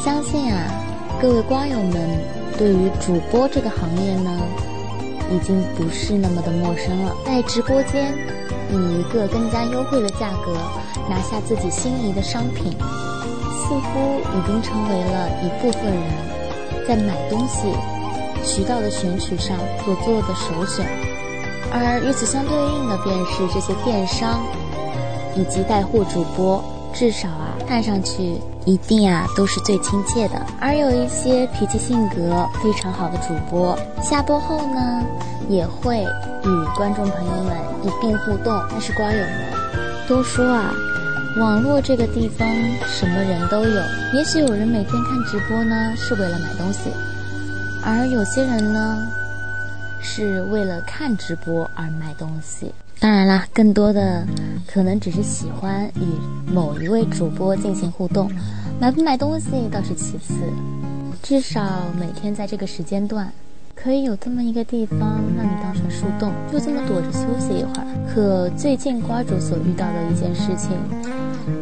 [0.01, 0.71] 相信啊，
[1.21, 2.09] 各位瓜友们
[2.57, 4.31] 对于主播这个行业呢，
[5.29, 7.13] 已经不是那么的陌生了。
[7.25, 8.13] 在直播间
[8.71, 10.55] 以一个更加优惠的价格
[11.09, 17.67] 拿下自己心仪的商品，似乎已经成为了一部分人在买东西
[18.45, 20.87] 渠道的选取上所做的首选。
[21.71, 24.39] 而与此相对应的，便是这些电商
[25.39, 26.61] 以及带货主播，
[26.93, 30.45] 至少啊，看上去一定啊都是最亲切的。
[30.59, 35.01] 而有一些脾气性格非常好的主播，下播后呢，
[35.47, 38.61] 也会与观众朋友们一并互动。
[38.69, 39.29] 但是瓜友们
[40.09, 40.73] 都说啊，
[41.37, 42.45] 网络这个地方
[42.85, 43.81] 什么人都有，
[44.13, 46.91] 也许有人每天看直播呢是为了买东西，
[47.81, 49.07] 而有些人呢。
[50.01, 54.27] 是为了看直播而买东西，当然啦，更多的
[54.67, 58.29] 可能只是喜欢与某一位主播进行互动，
[58.79, 60.33] 买不买东西倒是其次，
[61.23, 61.61] 至少
[61.97, 63.31] 每天在这个时间段，
[63.73, 64.99] 可以有这么一个地方
[65.37, 67.87] 让你当成树洞，就这么躲着休息一会儿。
[68.13, 70.71] 可最近瓜主所遇到的一件事情，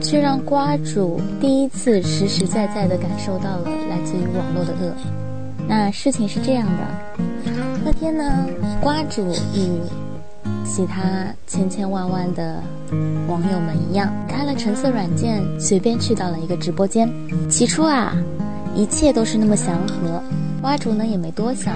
[0.01, 4.91] 却让瓜主第一次实实在在地感受到了来自于网络的恶。
[5.67, 7.51] 那事情是这样的。
[7.85, 8.47] 那天呢，
[8.81, 9.79] 瓜主与
[10.67, 11.01] 其他
[11.47, 12.61] 千千万万的
[13.27, 17.09] 网友们一样，开了橙色软件，随便去到了一个直播间。
[17.49, 18.13] 起初啊，
[18.75, 20.21] 一切都是那么祥和，
[20.61, 21.73] 瓜主呢也没多想，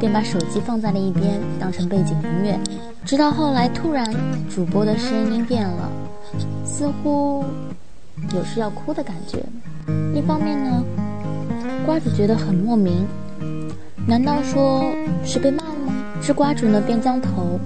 [0.00, 2.58] 便把手机放在了一边，当成背景音乐。
[3.04, 4.10] 直到后来，突然
[4.48, 5.90] 主播的声音变了，
[6.64, 7.44] 似乎
[8.34, 9.44] 有事要哭的感觉。
[10.14, 10.82] 一方面呢，
[11.84, 13.06] 瓜主觉得很莫名。
[14.06, 14.90] 难道说
[15.22, 15.94] 是被骂了吗？
[16.22, 17.60] 是瓜主呢，便将头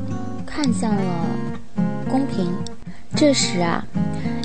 [0.54, 1.02] 看向了
[2.10, 2.52] 公屏。
[3.14, 3.82] 这时啊，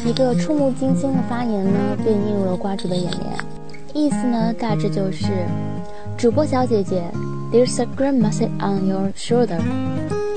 [0.06, 3.38] 一个触目惊心的发言呢，便映入了瓜主的眼帘。
[3.94, 5.26] 意思呢，大致就是：
[6.18, 7.04] 主播小姐姐
[7.52, 9.60] ，There's a green message on your shoulder.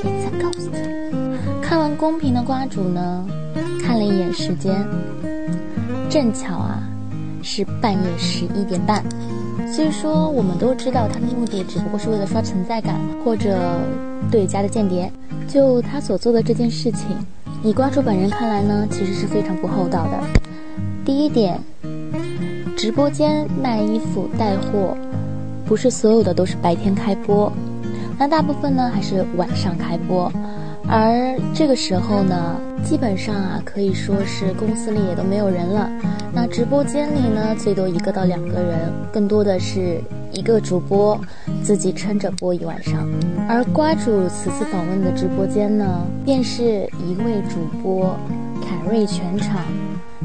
[0.02, 0.70] It's a ghost.
[1.62, 3.24] 看完公屏的瓜主呢，
[3.80, 4.84] 看了一眼时间，
[6.09, 6.82] 正巧啊，
[7.42, 9.05] 是半夜十一点半。
[9.72, 13.78] 虽说我们都知道他的目的只不过是为了刷存在感或者
[14.30, 15.10] 对家的间谍，
[15.52, 17.09] 就他所做的这件事情，
[17.64, 20.20] 以瓜主本人看来呢，其实是非常不厚道的。
[21.05, 21.59] 第一点，
[22.77, 24.97] 直播间卖衣服带货，
[25.66, 27.52] 不是所有的都是白天开播，
[28.16, 30.32] 那大部分呢还是晚上开播，
[30.91, 32.61] 而这个时候呢。
[32.83, 35.89] 基本上啊，可以说是公司里也都没有人了。
[36.33, 40.01] 那直播间里呢，最多一个到两个人，更多的是
[40.33, 41.21] 一个主播
[41.62, 43.07] 自己撑着播一晚上。
[43.47, 48.17] 而瓜主此次访问的直播间呢，便是一位主播
[48.62, 49.62] 凯瑞全场。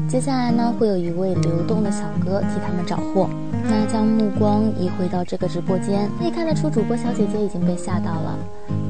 [0.08, 3.28] 接下来呢，会有一位流动的小哥替他们找货。
[3.64, 8.38] 那将目光移回到这个直播间，可以看得出主播小姐姐已经被吓到了，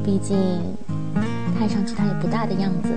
[0.05, 0.37] 毕竟
[1.67, 2.91] 看上去他也不大的样子。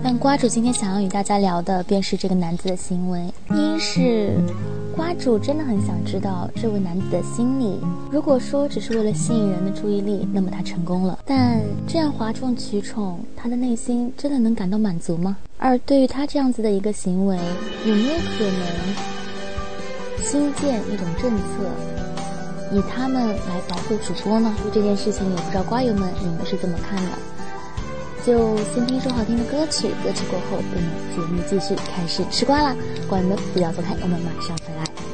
[0.00, 3.20] 但瓜主今天想要与大家聊的，便是这个男子的行为。
[3.50, 4.36] 一是，
[4.94, 7.80] 瓜主真的很想知道这位男子的心理。
[8.12, 11.18] 如果说只是为了吸引人的注意力，那么他成功了。
[11.24, 15.36] 但这样哗众取宠，他的内心真的能感到满足吗？
[15.58, 17.36] 而对于他这样子的一个行为，
[17.84, 21.44] 有没有可能新建一种政策，
[22.70, 24.54] 以他们来保护主播呢？
[24.62, 27.10] 对这件事情，也不知道瓜友们你们是怎么看的？
[28.26, 30.82] 就先听一首好听的歌曲，歌曲过后，我们
[31.14, 32.74] 节目继续开始吃瓜啦！
[33.06, 35.13] 关门不要走开，我们马上回来。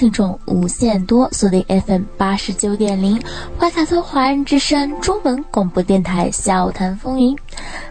[0.00, 3.20] 听众无限多，锁定 FM 八十九点零，
[3.58, 7.36] 怀卡托华人之声中文广播电台，笑谈风云。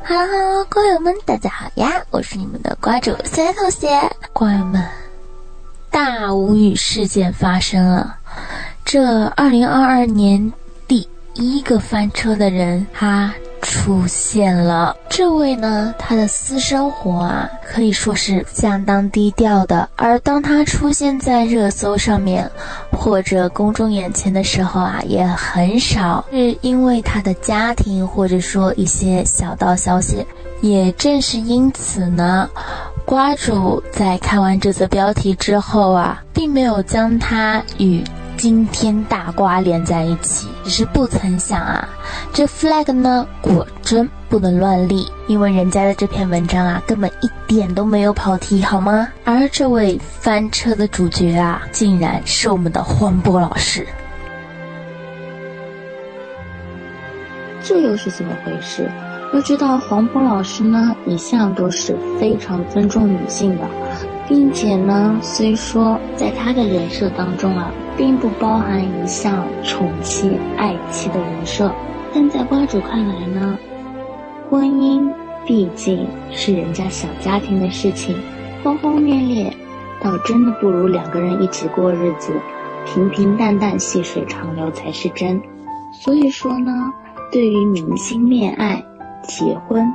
[0.03, 2.01] Hello Hello，瓜友们，大家好呀！
[2.09, 3.87] 我是你们的瓜主小叶同学。
[4.33, 4.83] 瓜友们，
[5.91, 8.17] 大无语事件发生了，
[8.83, 10.51] 这二零二二年
[10.87, 13.31] 第一个翻车的人，他。
[13.69, 19.87] 出现了这位呢，他的私生活啊可以说是相当低调的。
[19.95, 22.49] 而当他出现在热搜上面
[22.91, 30.25] 或者公众眼前的时候啊，也很少是因为他的家庭或者说一些小道消息。
[30.61, 32.49] 也正是因此呢，
[33.05, 38.03] 瓜主在看完这则标题之后啊，并没有将他与。
[38.39, 41.89] 惊天大瓜连在一起，只是不曾想啊，
[42.31, 49.09] 这 flag 呢，果真不能乱立，因为人家的这篇文章啊，根本一点都没有跑题，好吗？
[49.25, 53.85] 而这位翻车的主角啊，竟然是我们的黄渤老师，
[57.61, 58.89] 这又是怎么回事？
[59.33, 63.63] 要知道，黄渤老师呢，一向都是非常尊重女性的。
[64.29, 71.73] 并且呢，虽说在他的人设当中啊，并不包含一项宠妻爱妻的人设，
[72.13, 73.57] 但在瓜主看来呢，
[74.47, 75.11] 婚姻
[75.47, 78.15] 毕竟是人家小家庭的事情，
[78.63, 79.51] 轰轰烈烈，
[79.99, 82.31] 倒真的不如两个人一起过日子，
[82.85, 85.41] 平平淡淡，细水长流才是真。
[85.91, 86.71] 所以说呢，
[87.31, 88.83] 对于明星恋爱、
[89.23, 89.91] 结婚，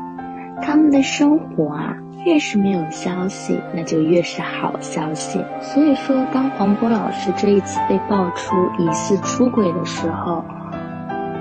[0.61, 1.97] 他们的生活啊。
[2.25, 5.39] 越是没有消息，那就越是好消息。
[5.61, 10.43] 所以说，当黄渤老师这一次被爆出疑似出轨的时候，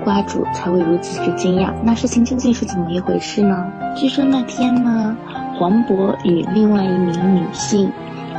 [0.04, 1.72] 瓜主才会如此之惊讶。
[1.82, 3.66] 那事情究竟是怎么一回事呢？
[3.96, 5.16] 据说那天呢，
[5.58, 7.90] 黄渤与另外一名女性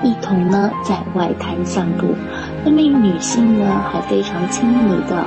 [0.03, 2.13] 一同呢在外滩散步，
[2.63, 5.25] 那名女性呢还非常亲密的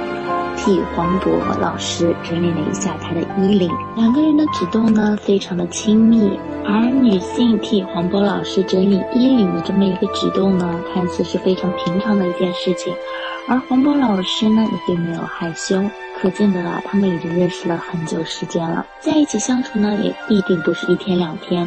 [0.59, 1.31] 替黄渤
[1.61, 6.39] 老师整理了一下他的衣领，两个人的举动呢非常的亲密。
[6.67, 12.93] 而女性替黄渤老师整理衣领的这么一个举动呢，看似是非常平常的一件事情，
[13.49, 15.83] 而黄渤老师呢也并没有害羞，
[16.21, 21.67] 可见得啊，他们已经认识了很久时间了，在一起相处呢也必定不是一天两天。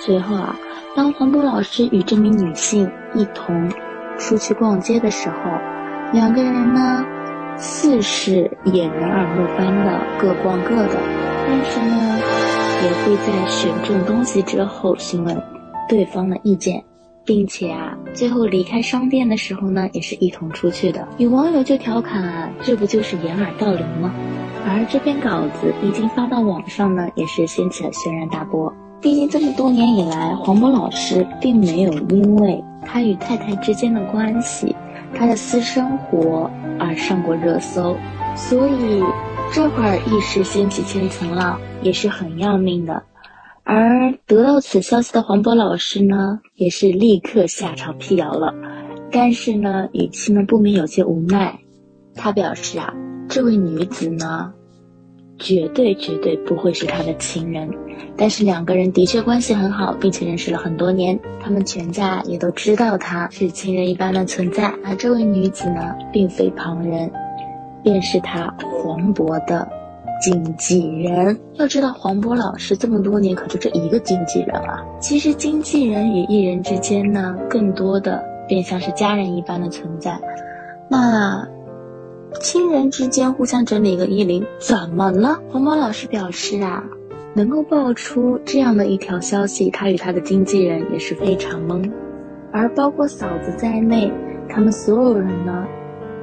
[0.00, 0.56] 随后啊，
[0.96, 3.70] 当黄渤老师与这名女性一同
[4.18, 5.36] 出去逛街的时候，
[6.12, 7.04] 两个人呢
[7.60, 10.98] 似是掩人耳目般的各逛各的，
[11.46, 12.20] 但是呢。
[12.82, 15.38] 也会在选中东西之后询问
[15.86, 16.82] 对方的意见，
[17.26, 21.06] 并且啊，最后离开商店的时候呢，也是一同出去的。
[21.18, 24.14] 有网友就调侃啊，这不就是掩耳盗铃吗？
[24.66, 28.72] 而这篇稿子一经发到网上呢，也是掀起了轩然大波。
[28.98, 34.74] 毕竟这么多年以来，黄渤老师并没有因为他与太太之间的关系、
[35.14, 37.96] 他的私生活而上过热搜，
[38.36, 39.02] 所以。
[39.52, 43.02] 这会儿一时掀起千层浪也是很要命的，
[43.64, 48.54] 而得到此消息的黄渤老师呢，也是立刻下场辟谣了，
[49.10, 51.58] 但是呢，语气呢不免有些无奈。
[52.14, 52.94] 他表示啊，
[53.28, 54.52] 这位女子呢，
[55.36, 57.68] 绝对绝对不会是他的情人，
[58.16, 67.10] 但是两个人的确关系很好，并且认识了很多年，他们全家也都知道他是亲人一般的存在，而这位女子呢，并非旁人。
[67.82, 69.66] 便是他黄渤的
[70.20, 71.34] 经纪人。
[71.54, 74.84] 要知道，黄渤老师这么多年可就这一个经纪人啊。
[75.00, 80.20] 其实，经纪人与艺人之间呢，更多的便像是家人一般的存在。
[80.90, 81.48] 那
[82.42, 85.40] 亲人之间互相整理一个衣领，怎么了？
[85.50, 86.84] 黄渤老师表示啊，
[87.34, 91.90] 能够爆出这样的一条消息，他与他的经纪人也是非常懵，
[92.52, 94.12] 而包括嫂子在内，
[94.48, 95.66] 他们所有人呢。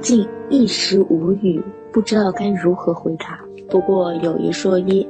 [0.00, 1.60] 竟一时无语，
[1.92, 3.40] 不知道该如何回答。
[3.68, 5.04] 不过有一说一，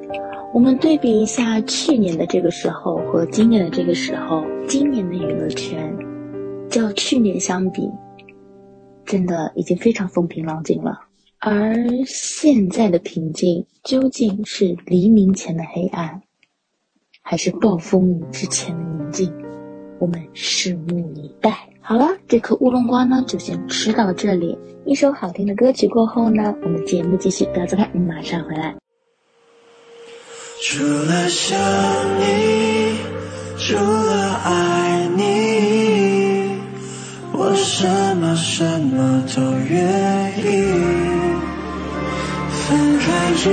[0.55, 5.95] 我们对比一下去年的这个时候和今年的这个时候，今年的娱乐圈，
[6.71, 7.87] 较去年相比，
[9.05, 11.08] 真的已经非常风平浪静了。
[11.41, 11.73] 而
[12.05, 16.21] 现在的平静，究竟是黎明前的黑暗，
[17.23, 19.33] 还是暴风雨之前的宁静？
[20.01, 21.57] 我们拭目以待。
[21.81, 24.59] 好了，这颗乌龙瓜呢，就先吃到这里。
[24.85, 28.75] 一首好听的歌曲过后呢，我们节目继续，不要走开，我们马上回来。
[30.61, 31.57] 除了想
[32.19, 32.97] 你，
[33.59, 36.59] 除了爱你，
[37.33, 37.87] 我什
[38.17, 39.41] 么什么都
[39.71, 40.68] 愿意。
[42.69, 43.45] 翻开日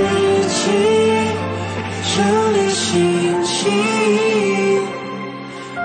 [0.46, 0.60] 记，
[2.14, 2.16] 整
[2.52, 2.84] 理心
[3.44, 3.72] 情，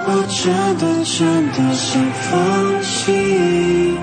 [0.05, 0.07] 我。
[0.43, 1.17] 真的真
[1.51, 2.29] 的想放
[2.81, 3.95] 弃。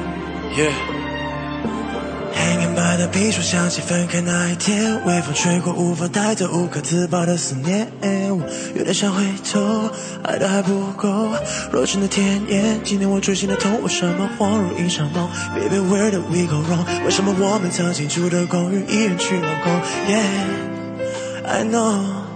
[2.39, 7.89] 黑眼白的皮书想起分开那一天，微风吹过，无法带走无可自拔的思念。
[8.75, 9.91] 有点想回头，
[10.23, 11.29] 爱的还不够，
[11.73, 12.79] 若真的甜言。
[12.85, 16.87] 今天我锥心的痛，为什么恍如一场梦？Baby where did we go wrong？
[17.05, 22.28] 为什么我们曾经住的公寓依然去楼空？Yeah，I know。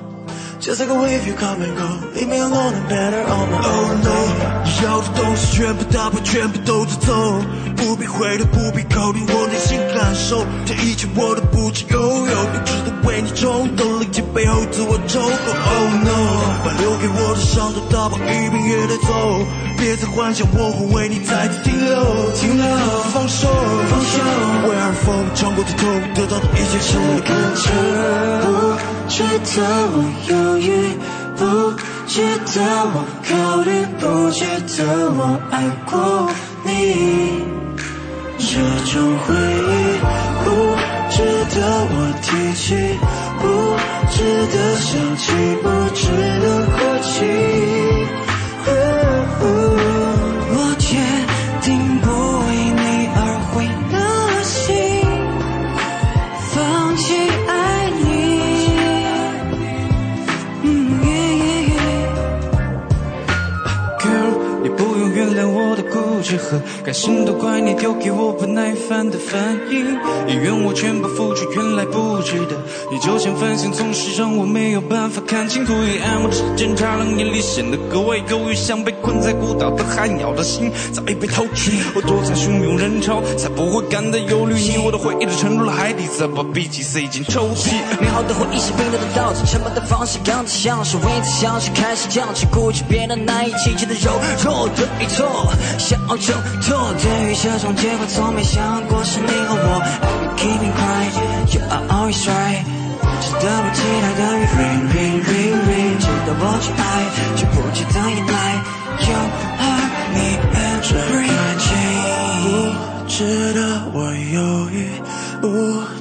[0.63, 1.89] Just like a wave, you come and go.
[2.15, 3.67] Leave me alone and better on my own.
[3.67, 7.43] Oh no，你要的东西全部打包，全部都带走，
[7.77, 15.27] 不必回头，不必考虑我内心感受，这一切我都不知拥有，都值得为你冲动，理解背后自我抽空。
[15.27, 19.45] Oh no，把留给我的伤都打包，一并也带走，
[19.77, 22.65] 别再幻想我会为你再次停留，停留，
[23.11, 23.49] 放手，
[23.91, 24.23] 放手，
[24.71, 27.35] 为爱疯，尝过的痛，得到的一切成为肯
[29.15, 29.61] 值得
[29.93, 30.67] 我犹豫，
[31.37, 31.41] 不
[32.07, 32.13] 值
[32.47, 32.57] 得
[32.95, 33.31] 我考
[33.61, 33.69] 虑，
[34.01, 34.41] 不值
[34.75, 34.81] 得
[35.11, 35.21] 我
[35.51, 35.93] 爱过
[36.65, 36.71] 你。
[38.39, 38.49] 这
[38.91, 39.71] 种回忆
[40.43, 40.47] 不
[41.11, 41.17] 值
[41.55, 41.57] 得
[41.93, 42.65] 我提起，
[43.39, 43.43] 不
[44.09, 44.17] 值
[44.51, 45.23] 得想起，
[45.63, 46.01] 不值
[46.41, 47.13] 得哭泣。
[66.33, 69.99] 的固执和感性，都怪你丢给我不耐烦的反应。
[70.27, 72.57] 也愿我全部付出，原来不值得。
[72.91, 81.73] 你就像繁星，总是让我没有办法看清楚与暗幕之间，察亮眼里显得格外忧郁，像被困在孤岛的海鸟的心早已被偷去。
[81.95, 84.55] 我躲在汹涌人潮，才不会感到忧虑。
[84.55, 87.73] 你我的回忆都沉入了海底，再把笔记塞进抽屉。
[88.01, 94.13] 美好的回忆是冰冷的稻子，沉默的方式刚才像是未知像是开始讲起过去变得难以启齿的柔
[94.45, 96.95] 弱对错，想要挣脱。
[96.95, 99.83] 对于这种结果，从没想过是你和我。
[99.83, 101.13] I will keep me quiet,
[101.55, 102.65] you are always right。
[103.21, 106.83] 值得我期待的雨，rain rain rain rain，值得我去爱，
[107.37, 108.35] 却不值得依赖。
[109.03, 109.19] You
[109.59, 111.65] are me and 这感情
[112.43, 112.47] 不
[113.09, 113.15] 值
[113.53, 113.59] 得
[113.93, 113.97] 我
[114.33, 114.41] 犹
[114.71, 114.77] 豫，
[115.41, 115.47] 不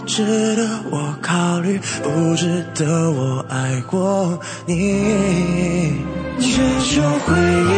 [0.05, 6.01] 值得我考虑，不值得我爱过你。
[6.39, 6.47] 这
[6.95, 7.71] 种回忆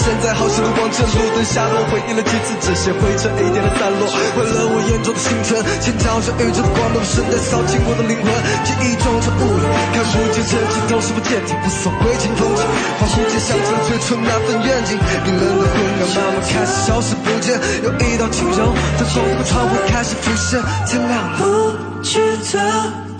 [0.00, 8.32] 现在好像个光圈，路灯下落，回忆了几次，这些灰尘一点点散落，为了我眼中的星辰，千条像宇宙的光都顺带扫进我的灵魂，
[8.64, 12.64] 记忆中的雾里，看不见曾经都是不见底，无所谓清风景，
[12.96, 20.56] 恍惚间想着最初那份愿景，冰冷的昏暗慢慢开始消失不见，有一道轻柔的从这个窗户开始浮现，
[20.88, 22.56] 天亮了，不值得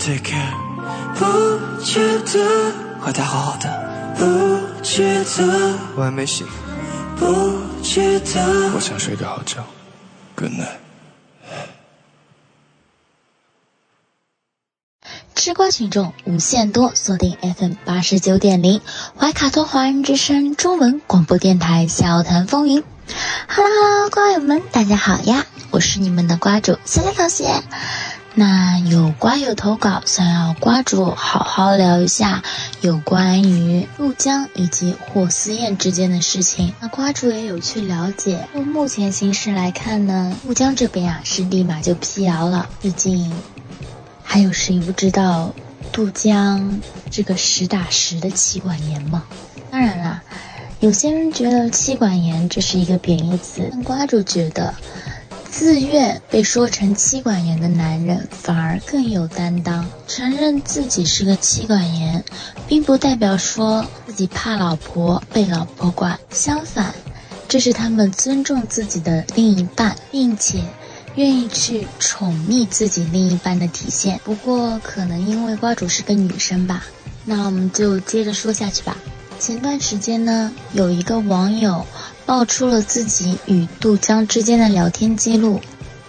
[0.01, 0.57] ，Take care，
[1.13, 1.29] 不
[1.85, 2.41] 值得。
[3.01, 3.69] 回家好好的，
[4.17, 4.25] 不
[4.83, 5.77] 值得。
[5.97, 6.47] 我还没醒，
[7.21, 8.73] 不值得。
[8.75, 9.63] 我想睡个好觉
[10.35, 10.79] ，Good night。
[15.35, 18.81] 吃瓜群众无限多，锁定 FM 八十九点零，
[19.19, 22.83] 怀卡托华人之声中文广播电台，笑谈风云。
[23.49, 25.45] Hello Hello，瓜友们，大家好呀！
[25.71, 27.45] 我是你们的瓜主小小同学。
[28.41, 32.43] 那有瓜友投稿，想要瓜主好好聊一下
[32.81, 36.73] 有关于陆江以及霍思燕之间的事情。
[36.81, 43.31] 那瓜主也有去了解，从目前形势来看呢，陆江这边啊是立马就辟谣了，毕竟
[44.23, 45.55] 还有谁不知道
[45.93, 46.81] 杜江
[47.11, 49.23] 这个实打实的妻管严吗？
[49.71, 50.23] 当然啦，
[50.81, 54.75] 有些人觉得妻管严这是一个贬义词，但瓜主觉得。
[55.51, 59.85] 自愿被说成妻管严的男人，反而更有担当。
[60.07, 62.25] 承认自己是个妻管严，
[62.69, 66.95] 并不代表说自己怕老婆被老婆管，相反，
[67.49, 70.63] 这是他们尊重自己的另一半，并且
[71.17, 74.21] 愿意去宠溺自己另一半的体现。
[74.25, 76.85] 不过，可能因为瓜主是个女生吧，
[77.25, 78.97] 那我们就接着说下去吧。
[79.39, 81.85] 前段时间呢，有一个网友。
[82.27, 85.61] 爆出了自己与杜江之间的聊天记录，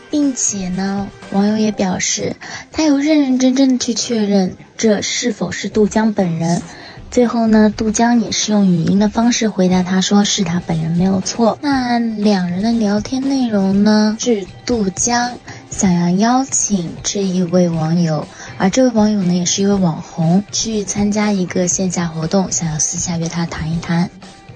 [0.10, 2.36] 并且呢，网友也表示，
[2.72, 6.62] 他有认认真真的去确认这是否是杜江本人，
[7.10, 11.58] 最后呢，杜江也是用语音的方式回答他，说是他本人没有错。
[11.62, 15.38] 那两人的聊天内容呢，是杜江
[15.70, 18.28] 想要邀请这一位网友，
[18.58, 24.10] 而这位网友呢也是一位网红，去参加一个线下活动，想要私下约他谈一谈。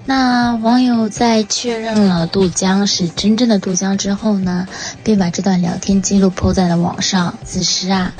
[0.08, 4.68] 那网友在确认了杜江是真正的杜江之后呢，
[5.02, 7.36] 便把这段聊天记录抛在了网上。
[7.44, 8.14] 此时啊，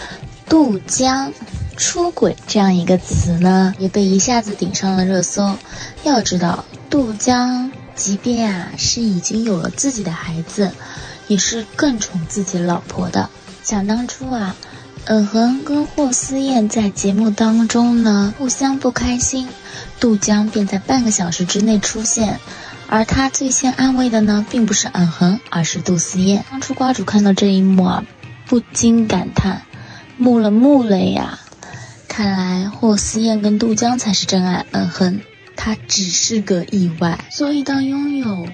[0.48, 1.32] 杜江
[1.76, 5.56] 出轨这样一个词呢，也被一下子顶上了热搜。
[6.02, 10.72] 要知道，杜江即便啊是已经有了自己的孩子，
[11.28, 13.30] 也是更宠自己老婆的。
[13.62, 14.56] 想当初啊，
[15.08, 19.46] 嗯哼跟霍思燕在节目当中呢，互相不开心。
[20.00, 22.40] 杜江便在半个小时之内出现，
[22.88, 26.44] 而他最先安慰的呢，并不是嗯哼，而是杜思燕。
[26.50, 28.04] 当初瓜主看到这一幕啊，
[28.46, 29.62] 不禁感叹：
[30.16, 31.38] 木了木了呀！
[32.08, 35.20] 看来霍思燕跟杜江才是真爱，嗯哼，
[35.54, 37.24] 他只是个意外。
[37.30, 38.48] 所以当拥有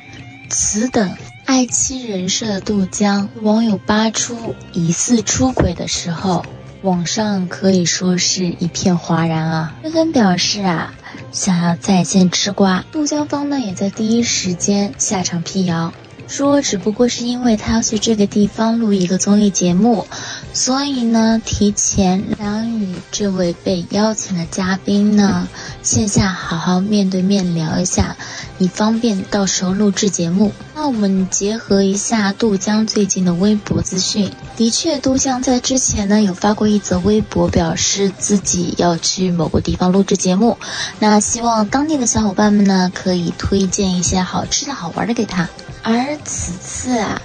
[0.50, 1.16] 此等
[1.52, 6.46] 爱妻人设的杜江，网友扒出疑似出轨的时候，
[6.80, 9.74] 网上可以说是一片哗然啊！
[9.82, 10.94] 纷纷表示啊。
[11.30, 15.92] 想要在线吃瓜，杜江方呢也在第一时间下场辟谣，
[16.26, 20.06] 说只不过是因为他要去这个地方录一个综艺节目，
[20.52, 25.48] 所以呢提前想与这位被邀请的嘉宾呢
[25.82, 28.16] 线下好好面对面聊一下。
[28.58, 30.52] 以方便到时候录制节目。
[30.74, 40.58] 那我们结合一下杜江最近的微博资讯，的确，杜江在之前呢有发过一则微博，表示自己要去某个地方录制节目。
[41.00, 45.48] 那希望当地的小伙伴们呢可以推荐一些好吃的好玩的给他。
[45.82, 47.20] 而此次啊，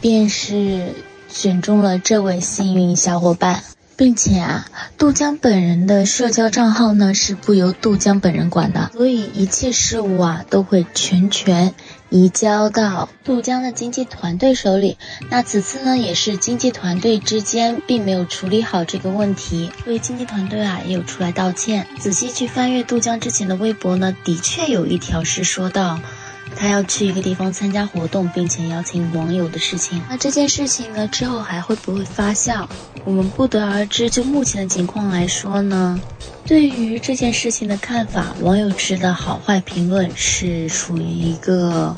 [0.00, 0.94] 便是
[1.36, 3.62] 选中了这位幸运小伙伴。
[3.98, 4.66] 并且啊，
[4.98, 11.74] 杜江本人的社交账号呢是不由杜江本人管的，所以一切事务啊都会全权
[12.10, 14.98] 移交到杜江的经纪团队手里。
[15.30, 21.86] 那此次呢，也是经纪团队之间并没有处理好这个问题，所以经纪团队啊也有出来道歉。
[21.98, 25.98] 仔细去翻阅杜江之前的微博呢，的确有一条是说到。
[26.56, 30.02] 他要去一个地方参加活动，并且邀请网友的事情。
[30.08, 32.66] 那这件事情呢，之后还会不会发酵？
[33.04, 34.08] 我们不得而知。
[34.08, 36.00] 就目前的情况来说呢，
[36.44, 41.94] 对于这件事情的看法，网友持的好坏评论是处于一个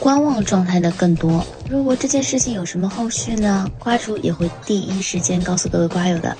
[0.00, 1.44] 观望状态的更多。
[1.68, 6.36] 如果这件事情有什么后续呢，瓜主也会第一时间告诉各位瓜友的。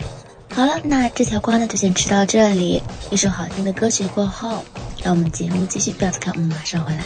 [0.56, 2.82] 好了，那这条瓜呢就先吃到这里。
[3.10, 4.64] 一首好听的歌曲过后，
[5.04, 7.02] 让我们节目继续，不要走开，我们马上回来。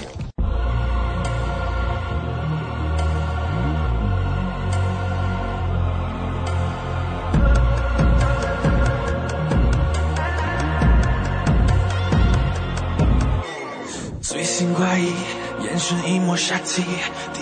[14.21, 15.13] 最新怪异。
[15.63, 16.83] 眼神一抹杀气，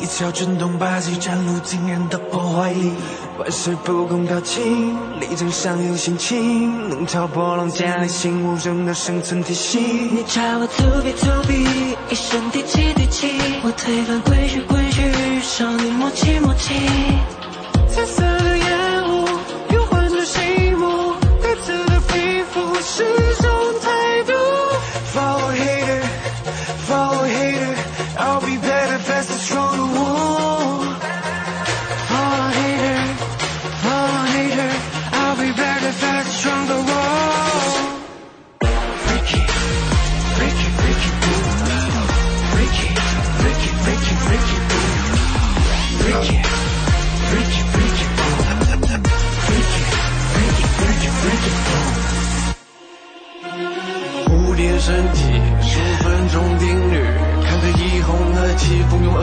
[0.01, 2.93] 地壳震动霸气，展露惊人的破坏力。
[3.39, 9.79] 万事不共表情，力争上游心情，能挑拨浪建立新物种的生存体系。
[9.79, 10.23] 你？
[10.23, 15.91] 叫我 to be to be，一身底气底气，我推翻规矩规矩，少你？
[15.91, 18.38] 默契默契。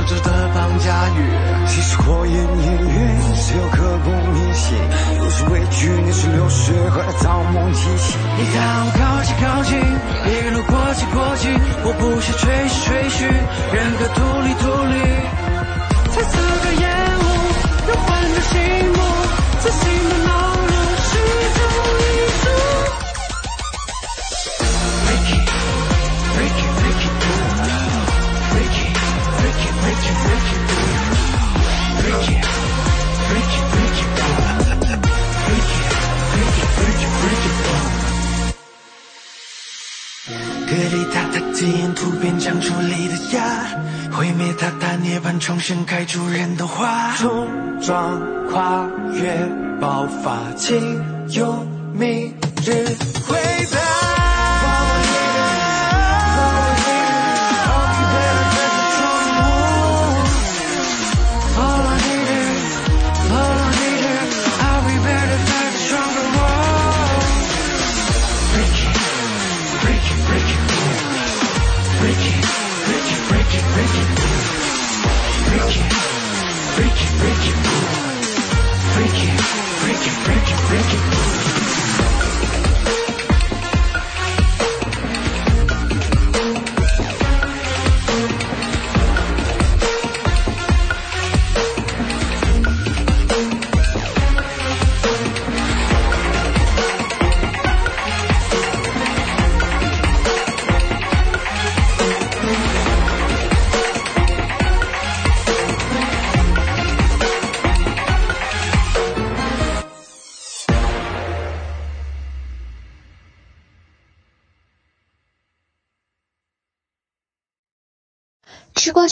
[0.08, 1.20] 气，蜂拥而至的绑架语。
[1.68, 2.98] 其实火焰氤氲，
[3.42, 4.78] 只有刻骨铭心。
[5.18, 8.18] 有时畏惧，你是流血和造梦激起。
[8.38, 9.74] 你看我靠近靠近，
[10.30, 11.50] 一路过气过气，
[11.84, 14.64] 我不是吹嘘吹嘘，人格独立独
[14.94, 14.96] 立。
[16.14, 16.34] 彩色
[16.64, 16.84] 的烟
[17.20, 17.24] 雾，
[17.90, 18.54] 又换着醒
[18.94, 18.98] 目，
[19.60, 20.30] 自信的恼
[40.76, 43.44] 里踏踏基因突变长出里的芽，
[44.12, 47.48] 毁灭塔塔涅槃重生开出人的花，冲
[47.82, 48.20] 撞
[48.50, 49.50] 跨越
[49.80, 50.76] 爆发，请
[51.32, 52.34] 用明
[52.66, 52.86] 日
[53.28, 53.38] 回
[53.72, 53.85] 答。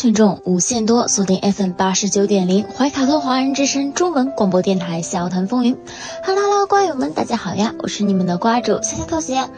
[0.03, 5.75] 吃瓜群众无限多，锁定 FM 八十九点零怀卡托华人之声中文广播电台《笑谈风云》。
[6.21, 7.73] 哈喽哈喽，瓜友们，大家好呀！
[7.80, 9.49] 我是你们的瓜主夏夏同学。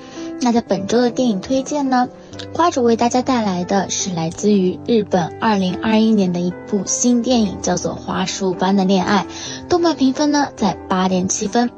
[0.41, 2.09] 那在本周的电影推荐呢，
[2.53, 9.25] 瓜主为大家带来的是来自于日本二零二一年的一部新电影，叫做《花束般的恋爱》，
[9.67, 11.71] 豆瓣评分呢在八点七分，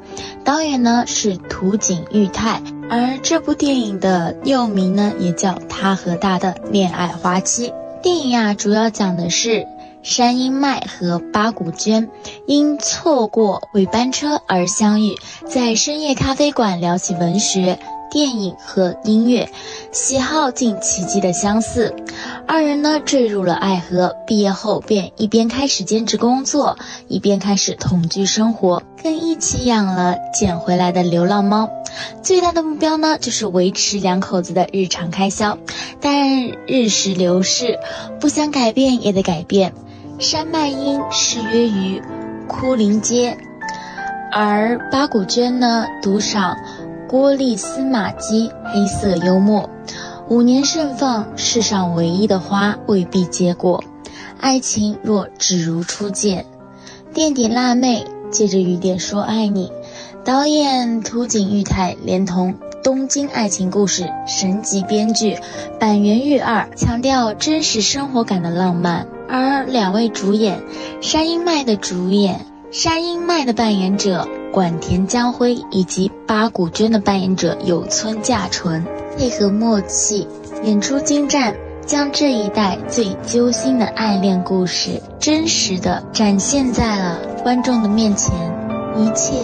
[0.44, 7.70] 导演呢是土井裕太，而这部电影的又名呢也叫《他和他的恋爱花期》。
[8.00, 9.66] 电影啊，主要讲的是
[10.02, 12.08] 山阴麦和八股娟
[12.46, 15.16] 因错过尾班车而相遇，
[15.46, 17.78] 在深夜咖啡馆聊起文学、
[18.10, 19.48] 电影和音乐，
[19.92, 21.94] 喜好竟奇迹的相似。
[22.46, 26.78] 二人呢坠入了爱河，毕业后便一边开始兼职工作，
[27.08, 31.70] 一边开始同居生活，更一起养了捡回来的流浪猫。
[32.22, 35.58] 最大的目标呢，就是维持两口子的日常开销。
[36.00, 37.78] 但日时流逝，
[38.20, 39.72] 不想改变也得改变。
[40.18, 42.02] 山脉因誓约于
[42.46, 43.36] 枯林街，
[44.32, 46.56] 而八谷娟呢，独赏
[47.08, 49.70] 郭丽司马姬黑色幽默。
[50.28, 53.82] 五年盛放，世上唯一的花未必结果。
[54.38, 56.44] 爱情若只如初见，
[57.14, 59.72] 垫底辣妹借着雨点说爱你。
[60.22, 65.38] 导演土井裕太连同东京爱情故事神级编剧
[65.80, 70.62] 板垣裕二强调真实生活感的浪漫，而两位主演
[71.00, 74.28] 山鹰麦的主演山鹰麦的扮演者
[74.58, 78.84] 管田将辉以及八谷娟的扮演者有村架纯
[79.16, 80.26] 配合默契，
[80.64, 81.54] 演出精湛，
[81.86, 88.34] 将这一代最揪心的爱恋故事真实的展现在了观众的面前，
[88.96, 89.34] 一切。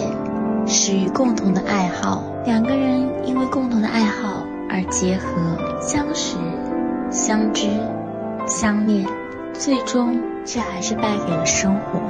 [0.67, 6.35] 始于共同的爱好，两个人因为共同的爱好而结合、相识、
[7.09, 7.69] 相知、
[8.45, 9.05] 相恋，
[9.53, 12.01] 最终却还是败给了生活，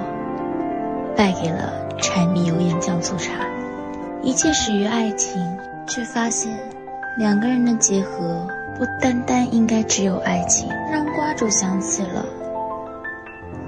[1.15, 3.34] 败给了柴米油盐酱醋茶。
[4.22, 5.42] 一切始于爱情，
[5.88, 6.58] 却发现
[7.18, 8.48] 两个人的结合
[8.78, 12.26] 不单单应该只有爱情，让瓜主想起了：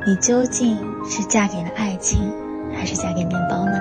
[0.05, 0.77] 你究竟
[1.09, 2.19] 是嫁给了爱情，
[2.75, 3.79] 还是嫁给面包呢？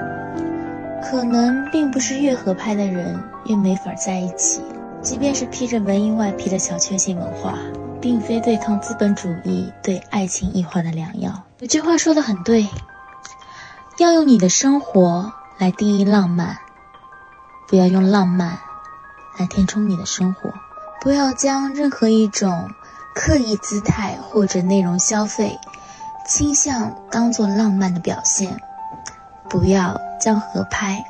[1.02, 4.60] 可能并不是越合拍的人越没法在一起，
[5.01, 7.55] 即便是披着文艺外皮的小确幸文化，
[8.01, 11.32] 并非对抗资本主义对爱情异化的良药。
[11.60, 12.66] 有句话说的很对，
[13.98, 16.59] 要用你的生活来定义浪漫，
[17.66, 18.59] 不要用浪漫
[19.39, 20.52] 来填充你的生活。
[21.01, 22.68] 不要将任何一种
[23.14, 25.59] 刻意姿态或者内容消费
[26.27, 28.60] 倾向当做浪漫的表现。
[29.48, 31.02] 不要将合拍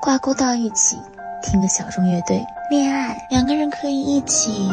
[0.00, 0.98] 挂钩到一起，
[1.40, 4.68] 听个小众乐队恋爱，两个人可以一起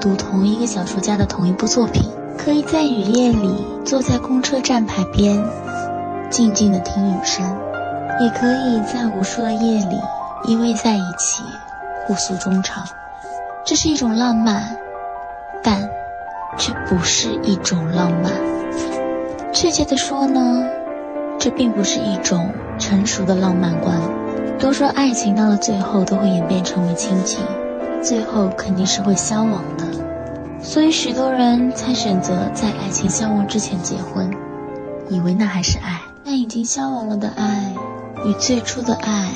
[0.00, 2.02] 读同一个小说家的同一部作品，
[2.38, 5.36] 可以在雨夜里坐在公车站牌边，
[6.30, 7.44] 静静的听雨声，
[8.20, 10.00] 也可以在无数的夜里
[10.44, 11.42] 依偎在一起，
[12.06, 12.84] 互诉衷肠。
[13.64, 14.76] 这是一种浪漫，
[15.62, 15.88] 但
[16.56, 18.32] 却不是一种浪漫。
[19.52, 20.64] 确切的说呢？
[21.38, 23.96] 这并不是一种成熟的浪漫观。
[24.58, 27.44] 都说爱情到了最后都会演变成为亲情，
[28.02, 29.84] 最后肯定是会消亡的，
[30.62, 34.30] 所以许多人才选择在爱情消亡之前结婚，
[35.08, 36.00] 以为那还是爱。
[36.26, 37.72] 但已经消亡了的爱，
[38.24, 39.32] 与最初的爱，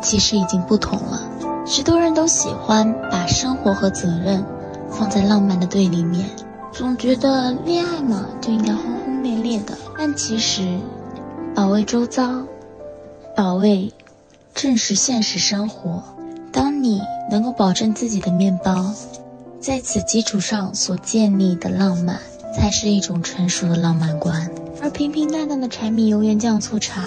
[0.00, 1.20] 其实已经不同了。
[1.66, 4.44] 许多人都喜欢把生活和责任
[4.88, 6.30] 放在浪漫的对立面，
[6.72, 10.78] 总觉得恋爱嘛就应该轰轰烈烈的，但其实。
[11.52, 12.44] 保卫周遭，
[13.34, 13.92] 保卫
[14.54, 16.04] 正是现实生活。
[16.52, 18.94] 当你能够保证自己的面包，
[19.58, 22.20] 在此基础上所建立的浪漫，
[22.54, 24.48] 才是一种成熟的浪漫观。
[24.80, 27.04] 而平平淡淡的柴米油盐酱醋茶，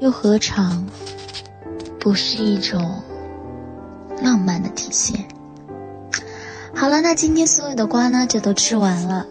[0.00, 0.86] 又何尝
[2.00, 3.02] 不是一种
[4.22, 5.24] 浪漫的体现？
[6.74, 9.26] 好了，那今天所有的瓜呢，就都吃完了。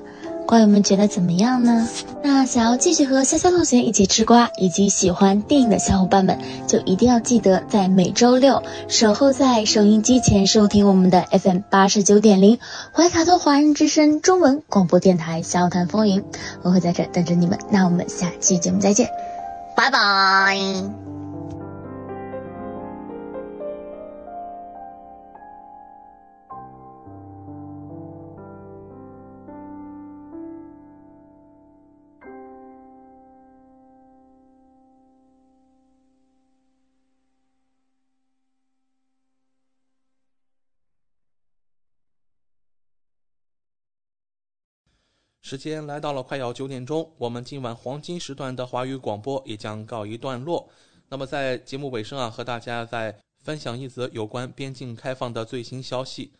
[0.45, 1.87] 瓜友们觉得怎么样呢？
[2.23, 12.59] 那想要继续和潇潇同学一起吃瓜，以及喜欢电影的小伙伴们，就一定要记得在每周六守候在收音机前收听我们的 FM 八十九点零
[12.93, 16.21] 怀卡托华人之声中文广播电台《笑谈风云》，
[16.61, 17.57] 我会在这等着你们。
[17.71, 19.09] 那我们下期节目再见，
[19.75, 21.04] 拜拜。
[45.45, 50.67] 时间来到了快要九点钟，我们今晚黄金时段的华语广播也将告一段落。
[51.07, 56.33] 那么在节目尾声啊，和大家再分享一则有关边境开放的最新消息：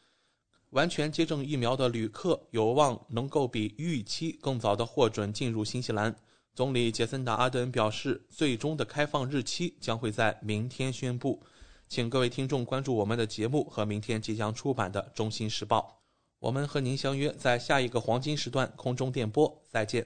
[0.72, 6.15] 完全接种疫苗的旅客有望能够比预期更早的获准进入新西兰。
[6.56, 11.44] 总理杰森达·阿德恩表示，最终的开放日期将会在明天宣布。
[11.88, 15.99] 请各位听众关注我们的节目和明天即将出版的《中心时报》。
[16.39, 20.05] 我们和您相约在下一个黄金时段空中电波，再见。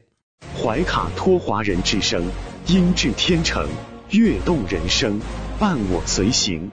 [0.61, 2.23] 怀卡托华人之声，
[2.67, 3.67] 音质天成，
[4.11, 5.19] 悦动人生，
[5.59, 6.71] 伴我随行。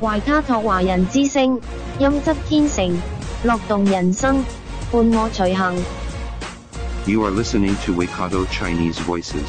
[0.00, 1.60] 怀卡托华人之声，
[2.00, 2.96] 音质天成，
[3.44, 4.42] 乐动人生，
[4.90, 5.76] 伴我随行。
[7.06, 9.46] You are listening to Waikato Chinese Voices.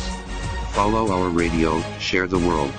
[0.76, 2.70] Follow our radio, share the world.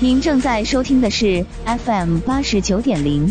[0.00, 1.44] 您正在收听的是
[1.84, 3.30] FM 八十九点零。